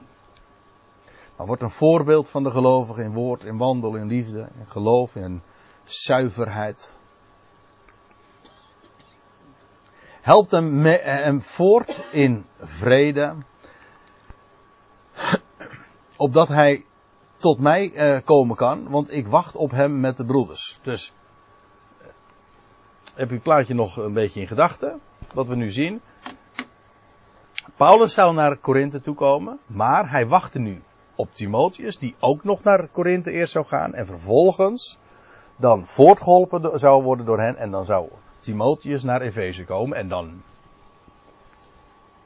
Maar 1.37 1.47
wordt 1.47 1.63
een 1.63 1.71
voorbeeld 1.71 2.31
van 2.31 2.43
de 2.43 2.51
gelovigen 2.51 3.05
in 3.05 3.13
woord, 3.13 3.45
in 3.45 3.57
wandel, 3.57 3.97
in 3.97 4.07
liefde, 4.07 4.49
in 4.59 4.67
geloof, 4.67 5.17
in 5.17 5.43
zuiverheid. 5.85 6.95
Helpt 10.21 10.51
hem, 10.51 10.85
hem 10.85 11.43
voort 11.43 12.09
in 12.13 12.47
vrede. 12.59 13.37
Opdat 16.17 16.49
hij 16.49 16.85
tot 17.37 17.59
mij 17.59 17.93
eh, 17.93 18.23
komen 18.25 18.57
kan, 18.57 18.89
want 18.89 19.13
ik 19.13 19.27
wacht 19.27 19.57
op 19.57 19.71
hem 19.71 20.01
met 20.01 20.17
de 20.17 20.25
broeders. 20.25 20.79
Dus 20.83 21.13
eh, 22.01 22.07
heb 23.15 23.29
je 23.29 23.35
het 23.35 23.43
plaatje 23.43 23.75
nog 23.75 23.97
een 23.97 24.13
beetje 24.13 24.41
in 24.41 24.47
gedachten? 24.47 25.01
Wat 25.35 25.47
we 25.47 25.55
nu 25.55 25.71
zien. 25.71 26.01
Paulus 27.77 28.15
zou 28.15 28.35
naar 28.35 28.57
Korinthe 28.57 29.01
toe 29.01 29.15
komen, 29.15 29.59
maar 29.67 30.11
hij 30.11 30.27
wachtte 30.27 30.59
nu 30.59 30.83
op 31.15 31.33
Timotheus, 31.33 31.99
die 31.99 32.15
ook 32.19 32.45
nog 32.45 32.63
naar 32.63 32.89
Korinthe 32.89 33.31
eerst 33.31 33.53
zou 33.53 33.67
gaan 33.67 33.95
en 33.95 34.07
vervolgens 34.07 34.99
dan 35.57 35.87
voortgeholpen 35.87 36.79
zou 36.79 37.03
worden 37.03 37.27
door 37.27 37.41
hen 37.41 37.57
en 37.57 37.71
dan 37.71 37.85
zou 37.85 38.09
Timotheus 38.41 39.03
naar 39.03 39.21
Efeze 39.21 39.65
komen 39.65 39.97
en 39.97 40.09
dan 40.09 40.43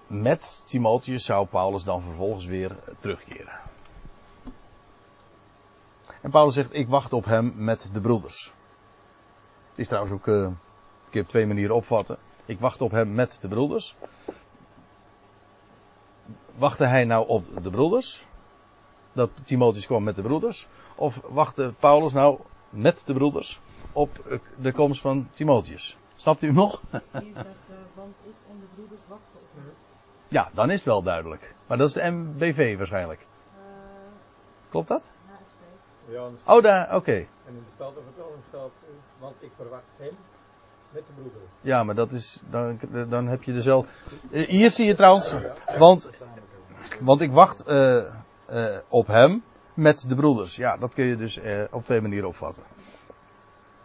met 0.07 0.63
Timotheus 0.67 1.25
zou 1.25 1.47
Paulus 1.47 1.85
dan 1.85 2.03
vervolgens 2.03 2.45
weer 2.45 2.77
terugkeren. 2.99 3.59
En 6.23 6.31
Paulus 6.31 6.55
zegt, 6.55 6.75
ik 6.75 6.89
wacht 6.89 7.13
op 7.13 7.25
hem 7.25 7.53
met 7.57 7.91
de 7.93 8.01
broeders. 8.01 8.53
Het 9.71 9.79
is 9.79 9.87
trouwens 9.89 10.15
ook, 10.15 10.27
uh, 10.27 10.51
ik 11.09 11.15
heb 11.15 11.27
twee 11.27 11.47
manieren 11.47 11.75
opvatten. 11.75 12.19
Ik 12.45 12.61
wacht 12.61 12.81
op 12.81 12.91
hem 12.91 13.15
met 13.15 13.39
de 13.41 13.49
broeders 13.49 13.97
wachtte 16.59 16.85
hij 16.85 17.05
nou 17.05 17.29
op 17.29 17.63
de 17.63 17.71
broeders? 17.71 18.25
Dat 19.13 19.31
Timotheus 19.45 19.87
kwam 19.87 20.05
met 20.05 20.17
de 20.17 20.23
broeders? 20.23 20.69
Of 20.95 21.21
wachtte 21.29 21.75
Paulus 21.79 22.13
nou 22.13 22.39
met 22.71 23.03
de 23.07 23.15
broeders 23.15 23.61
op 23.93 24.41
de 24.57 24.73
komst 24.73 25.01
van 25.01 25.29
Timotheus? 25.33 25.97
Snapt 26.17 26.43
u 26.43 26.53
nog? 26.53 26.81
Hier 26.91 27.01
zegt, 27.11 27.37
uh, 27.37 27.77
want 27.95 28.15
ik 28.23 28.35
en 28.51 28.61
de 28.61 28.67
broeders 28.75 29.01
wachten 29.09 29.35
op 29.35 29.49
hem. 29.55 29.73
Ja, 30.29 30.51
dan 30.55 30.71
is 30.71 30.77
het 30.77 30.85
wel 30.85 31.03
duidelijk. 31.03 31.55
Maar 31.67 31.79
dat 31.79 31.89
is 31.89 31.95
de 31.95 32.11
MBV 32.11 32.77
waarschijnlijk. 32.77 33.21
Uh, 33.21 33.65
Klopt 34.69 34.89
dat? 34.89 35.09
Ja, 36.09 36.29
oh, 36.45 36.63
daar, 36.63 36.87
oké. 36.87 36.95
Okay. 36.95 37.29
En 37.47 37.55
in 37.55 37.65
de 37.65 37.71
Statenvertaling 37.75 38.43
staat, 38.49 38.71
uh, 38.83 38.91
want 39.19 39.35
ik 39.39 39.51
verwacht 39.57 39.85
hem 39.97 40.17
met 40.91 41.03
de 41.07 41.13
broeders. 41.13 41.45
Ja, 41.61 41.85
maar 41.85 41.95
dat 41.95 42.13
is, 42.13 42.43
dan, 42.51 42.79
dan 43.09 43.27
heb 43.27 43.43
je 43.43 43.53
er 43.53 43.63
zelf. 43.63 43.87
Hier 44.31 44.71
zie 44.71 44.87
je 44.87 44.95
trouwens, 44.95 45.35
want 45.79 46.11
want 47.01 47.21
ik 47.21 47.33
wacht 47.33 47.69
uh, 47.69 48.05
uh, 48.51 48.77
op 48.89 49.07
hem 49.07 49.45
met 49.75 50.09
de 50.09 50.15
broeders. 50.15 50.57
Ja, 50.57 50.77
dat 50.77 50.95
kun 50.95 51.05
je 51.05 51.17
dus 51.17 51.39
uh, 51.39 51.63
op 51.71 51.85
twee 51.85 52.01
manieren 52.01 52.29
opvatten. 52.29 52.63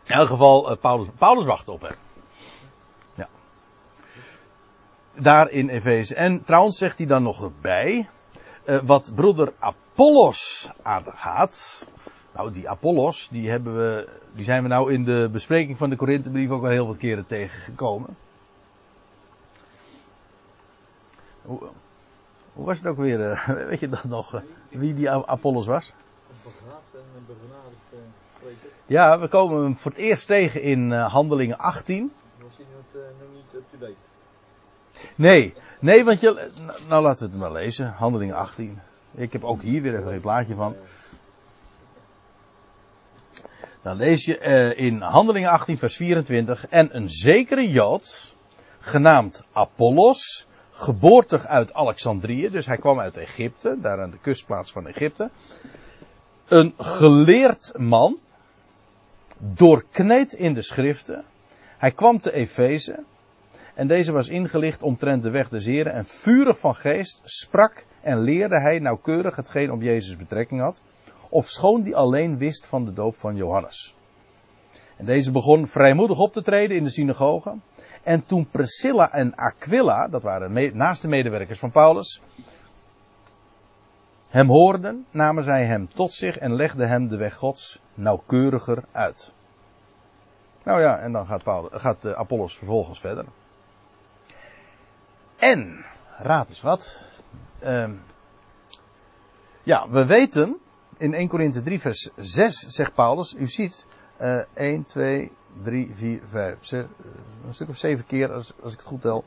In 0.04 0.16
elk 0.16 0.28
geval, 0.28 0.78
Paulus, 0.78 1.08
Paulus 1.18 1.46
wacht 1.46 1.68
op 1.68 1.82
hem. 1.82 1.96
Ja. 3.16 3.28
daar 5.14 5.50
in 5.50 5.70
Efeze. 5.70 6.16
En 6.16 6.44
trouwens 6.44 6.78
zegt 6.78 6.98
hij 6.98 7.08
dan 7.08 7.24
nog 7.24 7.44
erbij, 7.44 8.10
wat 8.84 9.12
broeder 9.16 9.54
Apollos 9.60 10.70
aangaat. 10.82 11.88
Nou, 12.42 12.54
die 12.54 12.70
Apollos, 12.70 13.28
die, 13.32 13.50
hebben 13.50 13.76
we, 13.76 14.08
die 14.34 14.44
zijn 14.44 14.64
we 14.64 14.70
nou 14.70 14.94
in 14.94 15.04
de 15.04 15.30
bespreking 15.32 15.78
van 15.78 15.90
de 15.90 15.96
Korinthebrief 15.96 16.50
ook 16.50 16.64
al 16.64 16.70
heel 16.70 16.88
wat 16.88 16.98
keren 16.98 17.26
tegengekomen. 17.26 18.18
Hoe, 21.42 21.60
hoe 22.54 22.66
was 22.66 22.78
het 22.78 22.88
ook 22.88 22.98
weer, 22.98 23.20
uh, 23.20 23.48
weet 23.70 23.80
je 23.80 23.90
dat 23.90 24.04
nog, 24.04 24.36
uh, 24.36 24.42
wie 24.70 24.94
die 24.94 25.10
Apollos 25.10 25.66
was? 25.66 25.94
Ja, 28.86 29.20
we 29.20 29.28
komen 29.28 29.64
hem 29.64 29.78
voor 29.78 29.92
het 29.92 30.00
eerst 30.00 30.28
tegen 30.28 30.62
in 30.62 30.92
Handelingen 30.92 31.58
18. 31.58 32.12
Was 32.38 32.58
hij 32.58 32.66
nog 33.20 33.34
niet 33.34 33.54
up-to-date? 33.54 33.96
Nee, 35.16 35.54
nee, 35.80 36.06
want 36.06 36.20
je. 36.20 36.50
Nou, 36.88 37.04
laten 37.04 37.26
we 37.26 37.32
het 37.32 37.42
maar 37.42 37.52
lezen. 37.52 37.94
Handelingen 37.94 38.36
18. 38.36 38.80
Ik 39.12 39.34
heb 39.34 39.44
ook 39.44 39.62
hier 39.62 39.82
weer 39.82 39.98
even 39.98 40.14
een 40.14 40.22
plaatje 40.22 40.56
van. 40.56 40.76
Dan 43.82 43.98
lees 43.98 44.26
je 44.26 44.40
uh, 44.40 44.86
in 44.86 45.02
Handelingen 45.02 45.50
18, 45.50 45.78
vers 45.78 45.96
24. 45.96 46.68
En 46.68 46.96
een 46.96 47.10
zekere 47.10 47.70
Jood, 47.70 48.36
genaamd 48.80 49.44
Apollos, 49.52 50.48
geboortig 50.72 51.46
uit 51.46 51.74
Alexandrië, 51.74 52.50
dus 52.50 52.66
hij 52.66 52.78
kwam 52.78 53.00
uit 53.00 53.18
Egypte, 53.18 53.78
daar 53.82 54.02
aan 54.02 54.12
de 54.12 54.20
kustplaats 54.22 54.72
van 54.72 54.88
Egypte. 54.88 55.30
Een 56.48 56.74
geleerd 56.78 57.72
man, 57.78 58.20
doorkneed 59.38 60.34
in 60.34 60.54
de 60.54 60.62
schriften. 60.62 61.24
Hij 61.78 61.92
kwam 61.92 62.20
te 62.20 62.34
Efeze 62.34 63.04
en 63.74 63.88
deze 63.88 64.12
was 64.12 64.28
ingelicht 64.28 64.84
omtrent 64.84 65.24
de 65.24 65.30
weg 65.30 65.50
des 65.50 65.66
Heren 65.66 65.94
en 65.94 66.06
vurig 66.06 66.60
van 66.60 66.76
geest 66.76 67.22
sprak 67.24 67.86
en 68.02 68.20
leerde 68.20 68.60
hij 68.60 68.80
nauwkeurig 68.80 69.36
hetgeen 69.36 69.72
op 69.72 69.82
Jezus 69.82 70.18
betrekking 70.18 70.62
had, 70.62 70.82
of 71.32 71.48
schoon 71.48 71.82
die 71.82 71.96
alleen 71.96 72.38
wist 72.38 72.68
van 72.68 72.86
de 72.86 72.94
doop 72.94 73.16
van 73.16 73.36
Johannes. 73.36 73.96
En 74.98 75.06
deze 75.06 75.32
begon 75.32 75.68
vrijmoedig 75.68 76.20
op 76.20 76.34
te 76.34 76.42
treden 76.42 76.78
in 76.78 76.84
de 76.84 76.90
synagoge. 76.90 77.56
En 78.04 78.24
toen 78.24 78.50
Priscilla 78.50 79.12
en 79.12 79.36
Aquila, 79.36 80.08
dat 80.08 80.24
waren 80.24 80.78
naaste 80.78 81.08
medewerkers 81.08 81.60
van 81.60 81.72
Paulus, 81.72 82.22
hem 84.30 84.48
hoorden, 84.48 85.06
namen 85.12 85.44
zij 85.44 85.66
hem 85.66 85.90
tot 85.94 86.14
zich 86.14 86.38
en 86.38 86.56
legden 86.56 86.88
hem 86.88 87.08
de 87.08 87.18
weg 87.18 87.36
Gods 87.36 87.82
nauwkeuriger 87.94 88.84
uit. 88.92 89.34
Nou 90.64 90.82
ja, 90.82 90.98
en 90.98 91.12
dan 91.12 91.26
gaat, 91.26 91.44
Paulus, 91.44 91.70
gaat 91.74 92.06
eh, 92.06 92.12
Apollos 92.12 92.58
vervolgens 92.58 93.00
verder. 93.00 93.26
En, 95.38 95.86
raad 96.18 96.50
eens 96.50 96.62
wat. 96.62 97.02
Uh, 97.64 97.90
ja, 99.64 99.90
we 99.90 100.06
weten, 100.06 100.60
in 101.02 101.14
1 101.14 101.28
Korinthe 101.28 101.62
3 101.62 101.80
vers 101.80 102.10
6 102.16 102.60
zegt 102.60 102.94
Paulus, 102.94 103.34
u 103.34 103.48
ziet, 103.48 103.86
uh, 104.22 104.42
1, 104.54 104.84
2, 104.84 105.32
3, 105.64 105.90
4, 105.94 106.22
5, 106.28 106.58
6, 106.60 106.86
een 107.46 107.54
stuk 107.54 107.70
of 107.70 107.78
zeven 107.78 108.06
keer, 108.06 108.34
als, 108.34 108.54
als 108.64 108.74
ik 108.74 108.80
het 108.80 108.88
goed 108.88 109.02
tel, 109.02 109.24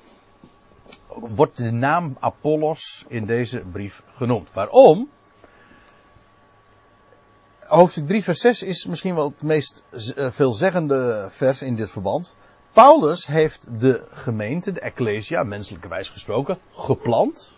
wordt 1.08 1.56
de 1.56 1.70
naam 1.70 2.16
Apollos 2.20 3.04
in 3.08 3.26
deze 3.26 3.60
brief 3.60 4.02
genoemd. 4.12 4.52
Waarom? 4.52 5.08
Hoofdstuk 7.60 8.06
3 8.06 8.22
vers 8.22 8.40
6 8.40 8.62
is 8.62 8.87
misschien 8.87 9.14
wel 9.14 9.30
het 9.30 9.42
meest 9.42 9.84
uh, 9.90 10.30
veelzeggende 10.30 11.26
vers 11.30 11.62
in 11.62 11.74
dit 11.74 11.90
verband. 11.90 12.34
Paulus 12.72 13.26
heeft 13.26 13.80
de 13.80 14.04
gemeente, 14.10 14.72
de 14.72 14.80
Ecclesia, 14.80 15.42
menselijkerwijs 15.42 16.08
gesproken, 16.08 16.58
geplant. 16.72 17.56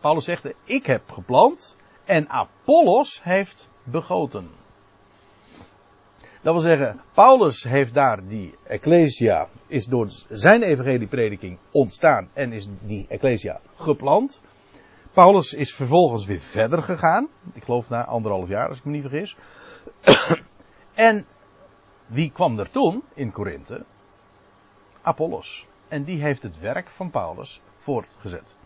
Paulus 0.00 0.24
zegt, 0.24 0.44
ik 0.64 0.86
heb 0.86 1.10
geplant 1.10 1.76
en 2.06 2.28
Apollos 2.28 3.22
heeft 3.22 3.68
begoten. 3.82 4.50
Dat 6.42 6.54
wil 6.54 6.62
zeggen, 6.62 7.00
Paulus 7.14 7.62
heeft 7.62 7.94
daar 7.94 8.26
die 8.26 8.54
Ecclesia, 8.62 9.48
is 9.66 9.86
door 9.86 10.06
zijn 10.28 10.62
evangelieprediking 10.62 11.58
ontstaan 11.70 12.28
en 12.32 12.52
is 12.52 12.68
die 12.80 13.06
Ecclesia 13.08 13.60
geplant. 13.76 14.42
Paulus 15.12 15.54
is 15.54 15.74
vervolgens 15.74 16.26
weer 16.26 16.40
verder 16.40 16.82
gegaan. 16.82 17.28
Ik 17.52 17.64
geloof 17.64 17.88
na 17.88 18.04
anderhalf 18.04 18.48
jaar, 18.48 18.68
als 18.68 18.78
ik 18.78 18.84
me 18.84 18.90
niet 18.90 19.02
vergis. 19.02 19.36
en 20.94 21.26
wie 22.06 22.30
kwam 22.30 22.58
er 22.58 22.70
toen 22.70 23.02
in 23.14 23.32
Korinthe? 23.32 23.84
Apollos. 25.02 25.66
En 25.88 26.04
die 26.04 26.22
heeft 26.22 26.42
het 26.42 26.58
werk 26.58 26.88
van 26.88 27.10
Paulus 27.10 27.60
voortgezet. 27.76 28.56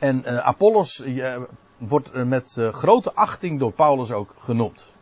En 0.00 0.22
uh, 0.26 0.38
Apollos 0.38 1.06
uh, 1.06 1.36
wordt 1.78 2.14
uh, 2.14 2.24
met 2.24 2.56
grote 2.70 3.14
achting 3.14 3.58
door 3.58 3.72
Paulus 3.72 4.10
ook 4.12 4.34
genoemd. 4.38 4.92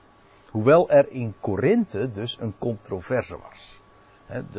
Hoewel 0.50 0.90
er 0.90 1.10
in 1.10 1.34
Korinthe 1.40 2.10
dus 2.10 2.36
een 2.40 2.54
controverse 2.58 3.38
was. 3.50 3.80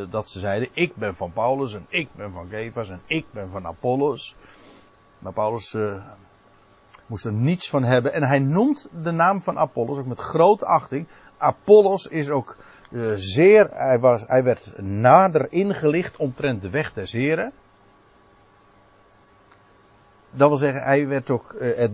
Dat 0.10 0.30
ze 0.30 0.39
zeiden, 0.39 0.69
ik 0.73 0.95
ben 0.95 1.15
van 1.15 1.32
Paulus 1.32 1.73
en 1.73 1.86
ik 1.89 2.10
ben 2.15 2.32
van 2.32 2.47
Kefas 2.49 2.89
en 2.89 3.02
ik 3.06 3.25
ben 3.32 3.49
van 3.49 3.65
Apollos. 3.65 4.36
Maar 5.19 5.34
Paulus 5.34 5.75
moest 7.06 7.25
er 7.25 7.34
niets 7.34 7.69
van 7.69 7.84
hebben. 7.84 8.13
En 8.13 8.23
hij 8.23 8.39
noemt 8.39 8.89
de 9.04 9.12
naam 9.12 9.41
van 9.41 9.58
Apollos 9.58 9.97
ook 9.97 10.06
met 10.06 10.19
grote 10.19 10.65
achting. 10.65 11.08
Apollos 11.38 12.08
is 12.08 12.30
ook 12.30 12.58
zeer, 13.15 13.69
hij, 13.71 13.99
was, 13.99 14.23
hij 14.28 14.43
werd 14.43 14.73
nader 14.82 15.52
ingelicht 15.52 16.17
omtrent 16.17 16.62
de 16.62 16.69
weg 16.69 16.93
des 16.93 17.12
Heren. 17.12 17.54
Dat 20.32 20.50
wil 20.50 20.58
zeggen, 20.58 20.84
hij 20.84 21.08
werd 21.08 21.30
ook, 21.30 21.56
het, 21.60 21.92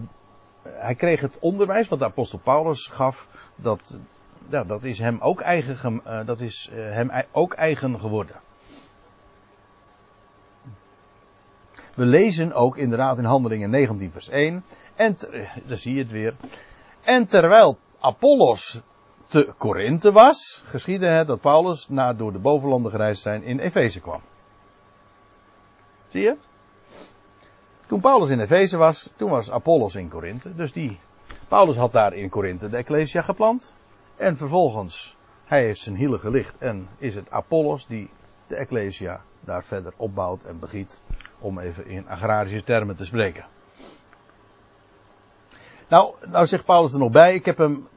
hij 0.63 0.95
kreeg 0.95 1.21
het 1.21 1.39
onderwijs 1.39 1.88
wat 1.88 2.00
de 2.00 2.06
apostel 2.06 2.39
Paulus 2.39 2.88
gaf, 2.88 3.28
dat, 3.56 3.98
ja, 4.48 4.63
dat 4.63 4.84
is 4.84 5.00
hem 5.00 5.17
ook 5.19 5.41
eigen, 5.41 6.02
uh, 6.08 6.26
dat 6.26 6.41
is 6.41 6.69
hem 6.74 7.12
ook 7.32 7.54
eigen 7.54 8.00
geworden. 8.00 8.36
We 11.95 12.06
lezen 12.06 12.54
ook 12.54 12.78
inderdaad 12.78 13.17
in 13.17 13.24
Handelingen 13.24 13.69
19 13.69 14.12
vers 14.12 14.30
1, 14.30 14.63
en 14.95 15.17
daar 15.65 15.78
zie 15.78 15.93
je 15.93 16.02
het 16.02 16.12
weer. 16.12 16.36
En 17.02 17.26
terwijl 17.26 17.78
Apollos 18.00 18.82
te 19.28 19.54
Korinthe 19.58 20.12
was, 20.12 20.63
geschiedde 20.65 21.08
het 21.08 21.28
dat 21.28 21.41
Paulus 21.41 21.88
na 21.89 22.13
door 22.13 22.32
de 22.32 22.39
bovenlanden 22.39 22.91
gereisd 22.91 23.21
zijn 23.21 23.43
in 23.43 23.60
Efeze 23.60 24.02
kwam. 24.02 24.21
Zie 26.08 26.21
je? 26.21 26.36
Toen 27.86 28.00
Paulus 28.00 28.30
in 28.30 28.39
Efeze 28.39 28.78
was, 28.78 29.10
toen 29.15 29.30
was 29.30 29.52
Apollos 29.52 29.95
in 29.95 30.10
Korinthe. 30.10 30.56
Dus 30.56 30.74
die, 30.74 31.00
Paulus 31.48 31.76
had 31.76 31.91
daar 31.91 32.13
in 32.13 32.30
Korinthe 32.30 32.69
de 32.69 32.78
Ecclesia 32.78 33.21
geplant. 33.21 33.74
En 34.15 34.38
vervolgens, 34.38 35.17
hij 35.45 35.63
heeft 35.63 35.80
zijn 35.80 35.95
hielen 35.95 36.19
gelicht 36.19 36.58
en 36.58 36.88
is 36.98 37.15
het 37.15 37.32
Apollos 37.32 37.88
die 37.88 38.10
de 38.48 38.56
Ecclesia 38.56 39.21
daar 39.39 39.63
verder 39.63 39.93
opbouwt 39.95 40.43
en 40.43 40.60
begiet. 40.60 41.02
Om 41.39 41.60
even 41.60 41.88
in 41.88 42.08
agrarische 42.08 42.63
termen 42.63 42.95
te 42.95 43.06
spreken. 43.06 43.45
Nou, 45.88 46.13
nou 46.28 46.45
zegt 46.45 46.65
Paulus 46.65 46.93
er 46.93 47.00
nog 47.00 47.12
bij, 47.12 47.34
ik 47.34 47.45
heb 47.45 47.58
hem 47.58 47.88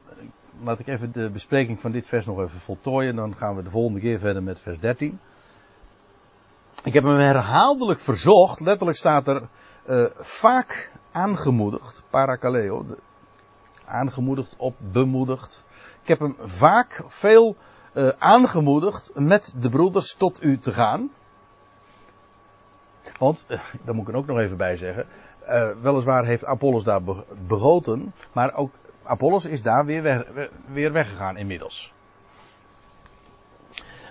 laat 0.63 0.79
ik 0.79 0.87
even 0.87 1.11
de 1.11 1.29
bespreking 1.29 1.79
van 1.79 1.91
dit 1.91 2.07
vers 2.07 2.25
nog 2.25 2.39
even 2.39 2.59
voltooien. 2.59 3.15
Dan 3.15 3.35
gaan 3.35 3.55
we 3.55 3.63
de 3.63 3.69
volgende 3.69 3.99
keer 3.99 4.19
verder 4.19 4.43
met 4.43 4.59
vers 4.59 4.79
13. 4.79 5.19
Ik 6.83 6.93
heb 6.93 7.03
hem 7.03 7.15
herhaaldelijk 7.15 7.99
verzocht. 7.99 8.59
Letterlijk 8.59 8.97
staat 8.97 9.27
er 9.27 9.47
uh, 9.89 10.05
vaak 10.17 10.91
aangemoedigd. 11.11 12.03
Parakaleo. 12.09 12.85
Aangemoedigd 13.85 14.55
op, 14.57 14.75
bemoedigd. 14.77 15.63
Ik 16.01 16.07
heb 16.07 16.19
hem 16.19 16.35
vaak 16.39 17.03
veel 17.07 17.55
uh, 17.93 18.09
aangemoedigd 18.17 19.11
met 19.15 19.53
de 19.59 19.69
broeders 19.69 20.13
tot 20.13 20.43
u 20.43 20.57
te 20.57 20.73
gaan. 20.73 21.11
Want, 23.17 23.45
uh, 23.47 23.59
daar 23.83 23.95
moet 23.95 24.07
ik 24.07 24.13
er 24.13 24.19
ook 24.19 24.27
nog 24.27 24.39
even 24.39 24.57
bij 24.57 24.77
zeggen. 24.77 25.05
weliswaar 25.81 26.25
heeft 26.25 26.45
Apollos 26.45 26.83
daar 26.83 27.01
begoten. 27.47 28.13
Maar 28.31 28.53
ook 28.53 28.71
Apollos 29.03 29.45
is 29.45 29.61
daar 29.61 29.85
weer, 29.85 30.27
weer 30.65 30.91
weggegaan 30.91 31.37
inmiddels. 31.37 31.93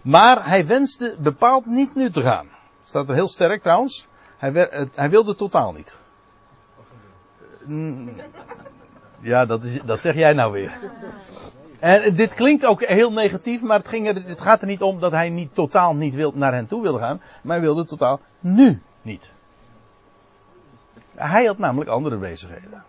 Maar 0.03 0.49
hij 0.49 0.67
wenste 0.67 1.17
bepaald 1.19 1.67
niet 1.67 1.95
nu 1.95 2.11
te 2.11 2.23
gaan. 2.23 2.49
Staat 2.85 3.09
er 3.09 3.15
heel 3.15 3.29
sterk 3.29 3.63
trouwens. 3.63 4.09
Hij, 4.39 4.89
hij 4.95 5.11
wilde 5.11 5.35
totaal 5.35 5.73
niet. 5.73 5.97
Ja, 9.21 9.47
dat, 9.47 9.65
is, 9.65 9.83
dat 9.83 10.01
zeg 10.01 10.15
jij 10.15 10.33
nou 10.33 10.53
weer. 10.53 10.79
En 11.79 12.15
dit 12.15 12.35
klinkt 12.35 12.65
ook 12.65 12.85
heel 12.85 13.13
negatief, 13.13 13.63
maar 13.63 13.79
het, 13.79 13.89
ging 13.89 14.07
het 14.27 14.41
gaat 14.41 14.61
er 14.61 14.67
niet 14.67 14.83
om 14.83 14.99
dat 14.99 15.13
hij 15.13 15.29
niet 15.29 15.55
totaal 15.55 15.95
niet 15.95 16.15
wil, 16.15 16.33
naar 16.35 16.53
hen 16.53 16.67
toe 16.67 16.83
wilde 16.83 16.99
gaan. 16.99 17.21
Maar 17.43 17.57
hij 17.57 17.65
wilde 17.65 17.85
totaal 17.85 18.21
nu 18.41 18.83
niet. 19.03 19.31
Hij 21.15 21.45
had 21.45 21.59
namelijk 21.59 21.91
andere 21.91 22.17
bezigheden. 22.17 22.85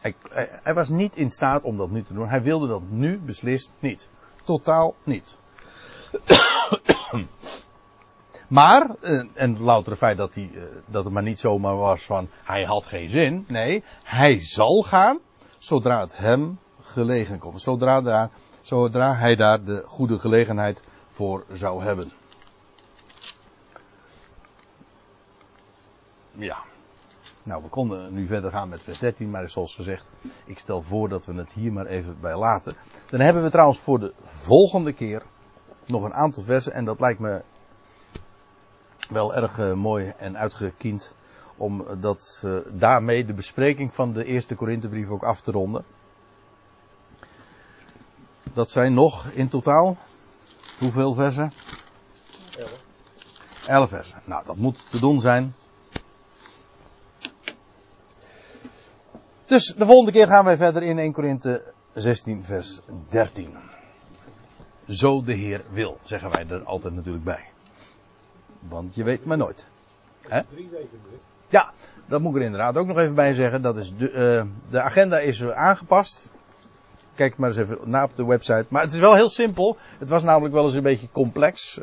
Hij, 0.00 0.14
hij, 0.62 0.74
was 0.74 0.88
niet 0.88 1.16
in 1.16 1.30
staat 1.30 1.62
om 1.62 1.76
dat 1.76 1.90
nu 1.90 2.02
te 2.02 2.14
doen. 2.14 2.28
Hij 2.28 2.42
wilde 2.42 2.66
dat 2.66 2.82
nu 2.88 3.18
beslist 3.18 3.70
niet. 3.78 4.08
Totaal 4.44 4.94
niet. 5.04 5.38
Maar, 8.48 8.90
eh, 9.00 9.18
en 9.34 9.50
het 9.50 9.58
loutere 9.58 9.96
feit 9.96 10.16
dat, 10.16 10.34
hij, 10.34 10.50
eh, 10.54 10.62
dat 10.86 11.04
het 11.04 11.12
maar 11.12 11.22
niet 11.22 11.40
zomaar 11.40 11.76
was 11.76 12.02
van 12.02 12.28
hij 12.44 12.64
had 12.64 12.86
geen 12.86 13.08
zin. 13.08 13.44
Nee, 13.48 13.84
hij 14.02 14.40
zal 14.40 14.82
gaan 14.82 15.18
zodra 15.58 16.00
het 16.00 16.16
hem 16.16 16.58
gelegen 16.80 17.38
komt. 17.38 17.60
Zodra, 17.60 18.00
daar, 18.00 18.30
zodra 18.60 19.14
hij 19.14 19.36
daar 19.36 19.64
de 19.64 19.82
goede 19.86 20.18
gelegenheid 20.18 20.82
voor 21.08 21.44
zou 21.52 21.82
hebben. 21.82 22.12
Ja. 26.32 26.56
Nou, 27.42 27.62
we 27.62 27.68
konden 27.68 28.14
nu 28.14 28.26
verder 28.26 28.50
gaan 28.50 28.68
met 28.68 28.82
vers 28.82 28.98
13, 28.98 29.30
maar 29.30 29.48
zoals 29.48 29.74
gezegd, 29.74 30.10
ik 30.44 30.58
stel 30.58 30.82
voor 30.82 31.08
dat 31.08 31.26
we 31.26 31.34
het 31.34 31.52
hier 31.52 31.72
maar 31.72 31.86
even 31.86 32.20
bij 32.20 32.36
laten. 32.36 32.74
Dan 33.10 33.20
hebben 33.20 33.42
we 33.42 33.50
trouwens 33.50 33.78
voor 33.78 33.98
de 33.98 34.12
volgende 34.22 34.92
keer 34.92 35.22
nog 35.86 36.02
een 36.02 36.14
aantal 36.14 36.42
versen 36.42 36.72
en 36.72 36.84
dat 36.84 37.00
lijkt 37.00 37.20
me 37.20 37.42
wel 39.08 39.34
erg 39.34 39.58
uh, 39.58 39.72
mooi 39.72 40.12
en 40.16 40.38
uitgekiend 40.38 41.14
om 41.56 42.00
dat, 42.00 42.42
uh, 42.44 42.58
daarmee 42.72 43.24
de 43.24 43.32
bespreking 43.32 43.94
van 43.94 44.12
de 44.12 44.24
eerste 44.24 44.54
Korinthebrief 44.54 45.08
ook 45.08 45.22
af 45.22 45.40
te 45.40 45.50
ronden. 45.50 45.84
Dat 48.52 48.70
zijn 48.70 48.94
nog 48.94 49.26
in 49.26 49.48
totaal 49.48 49.96
hoeveel 50.78 51.14
versen? 51.14 51.52
Elf. 52.58 52.84
Elf 53.66 53.88
versen. 53.88 54.20
Nou, 54.24 54.44
dat 54.44 54.56
moet 54.56 54.90
te 54.90 55.00
doen 55.00 55.20
zijn. 55.20 55.54
Dus 59.46 59.74
de 59.78 59.86
volgende 59.86 60.12
keer 60.12 60.26
gaan 60.26 60.44
wij 60.44 60.56
verder 60.56 60.82
in 60.82 60.98
1 60.98 61.12
Korinthe 61.12 61.72
16 61.94 62.44
vers 62.44 62.80
13. 63.08 63.56
Zo 64.88 65.22
de 65.22 65.32
Heer 65.32 65.64
wil, 65.70 65.98
zeggen 66.02 66.30
wij 66.30 66.46
er 66.48 66.64
altijd 66.64 66.94
natuurlijk 66.94 67.24
bij. 67.24 67.50
Want 68.68 68.94
je 68.94 69.04
weet 69.04 69.24
maar 69.24 69.36
nooit. 69.36 69.66
Hè? 70.28 70.40
Drie 70.52 70.68
weken. 70.70 71.00
Ja, 71.48 71.72
dat 72.06 72.20
moet 72.20 72.30
ik 72.30 72.38
er 72.38 72.44
inderdaad 72.44 72.76
ook 72.76 72.86
nog 72.86 72.98
even 72.98 73.14
bij 73.14 73.34
zeggen. 73.34 73.62
Dat 73.62 73.76
is 73.76 73.96
de, 73.96 74.12
uh, 74.12 74.70
de 74.70 74.80
agenda 74.80 75.18
is 75.18 75.50
aangepast. 75.50 76.30
Kijk 77.14 77.36
maar 77.36 77.48
eens 77.48 77.58
even 77.58 77.78
na 77.84 78.04
op 78.04 78.14
de 78.14 78.24
website. 78.24 78.66
Maar 78.68 78.82
het 78.82 78.92
is 78.92 78.98
wel 78.98 79.14
heel 79.14 79.30
simpel. 79.30 79.76
Het 79.98 80.08
was 80.08 80.22
namelijk 80.22 80.54
wel 80.54 80.64
eens 80.64 80.74
een 80.74 80.82
beetje 80.82 81.08
complex. 81.12 81.80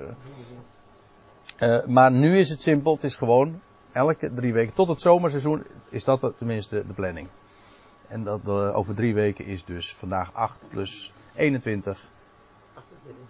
Uh, 1.59 1.85
maar 1.85 2.11
nu 2.11 2.37
is 2.37 2.49
het 2.49 2.61
simpel. 2.61 2.93
Het 2.93 3.03
is 3.03 3.15
gewoon 3.15 3.61
elke 3.91 4.33
drie 4.33 4.53
weken. 4.53 4.73
Tot 4.73 4.87
het 4.87 5.01
zomerseizoen 5.01 5.63
is 5.89 6.03
dat 6.03 6.33
tenminste 6.37 6.83
de 6.87 6.93
planning. 6.93 7.27
En 8.07 8.23
dat 8.23 8.41
uh, 8.47 8.75
over 8.77 8.95
drie 8.95 9.13
weken 9.13 9.45
is 9.45 9.65
dus 9.65 9.95
vandaag 9.95 10.33
8 10.33 10.57
plus 10.69 11.13
21. 11.35 12.09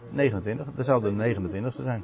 29. 0.10 0.68
Dat 0.76 0.86
zou 0.86 1.02
de 1.02 1.36
29ste 1.36 1.84
zijn. 1.84 2.04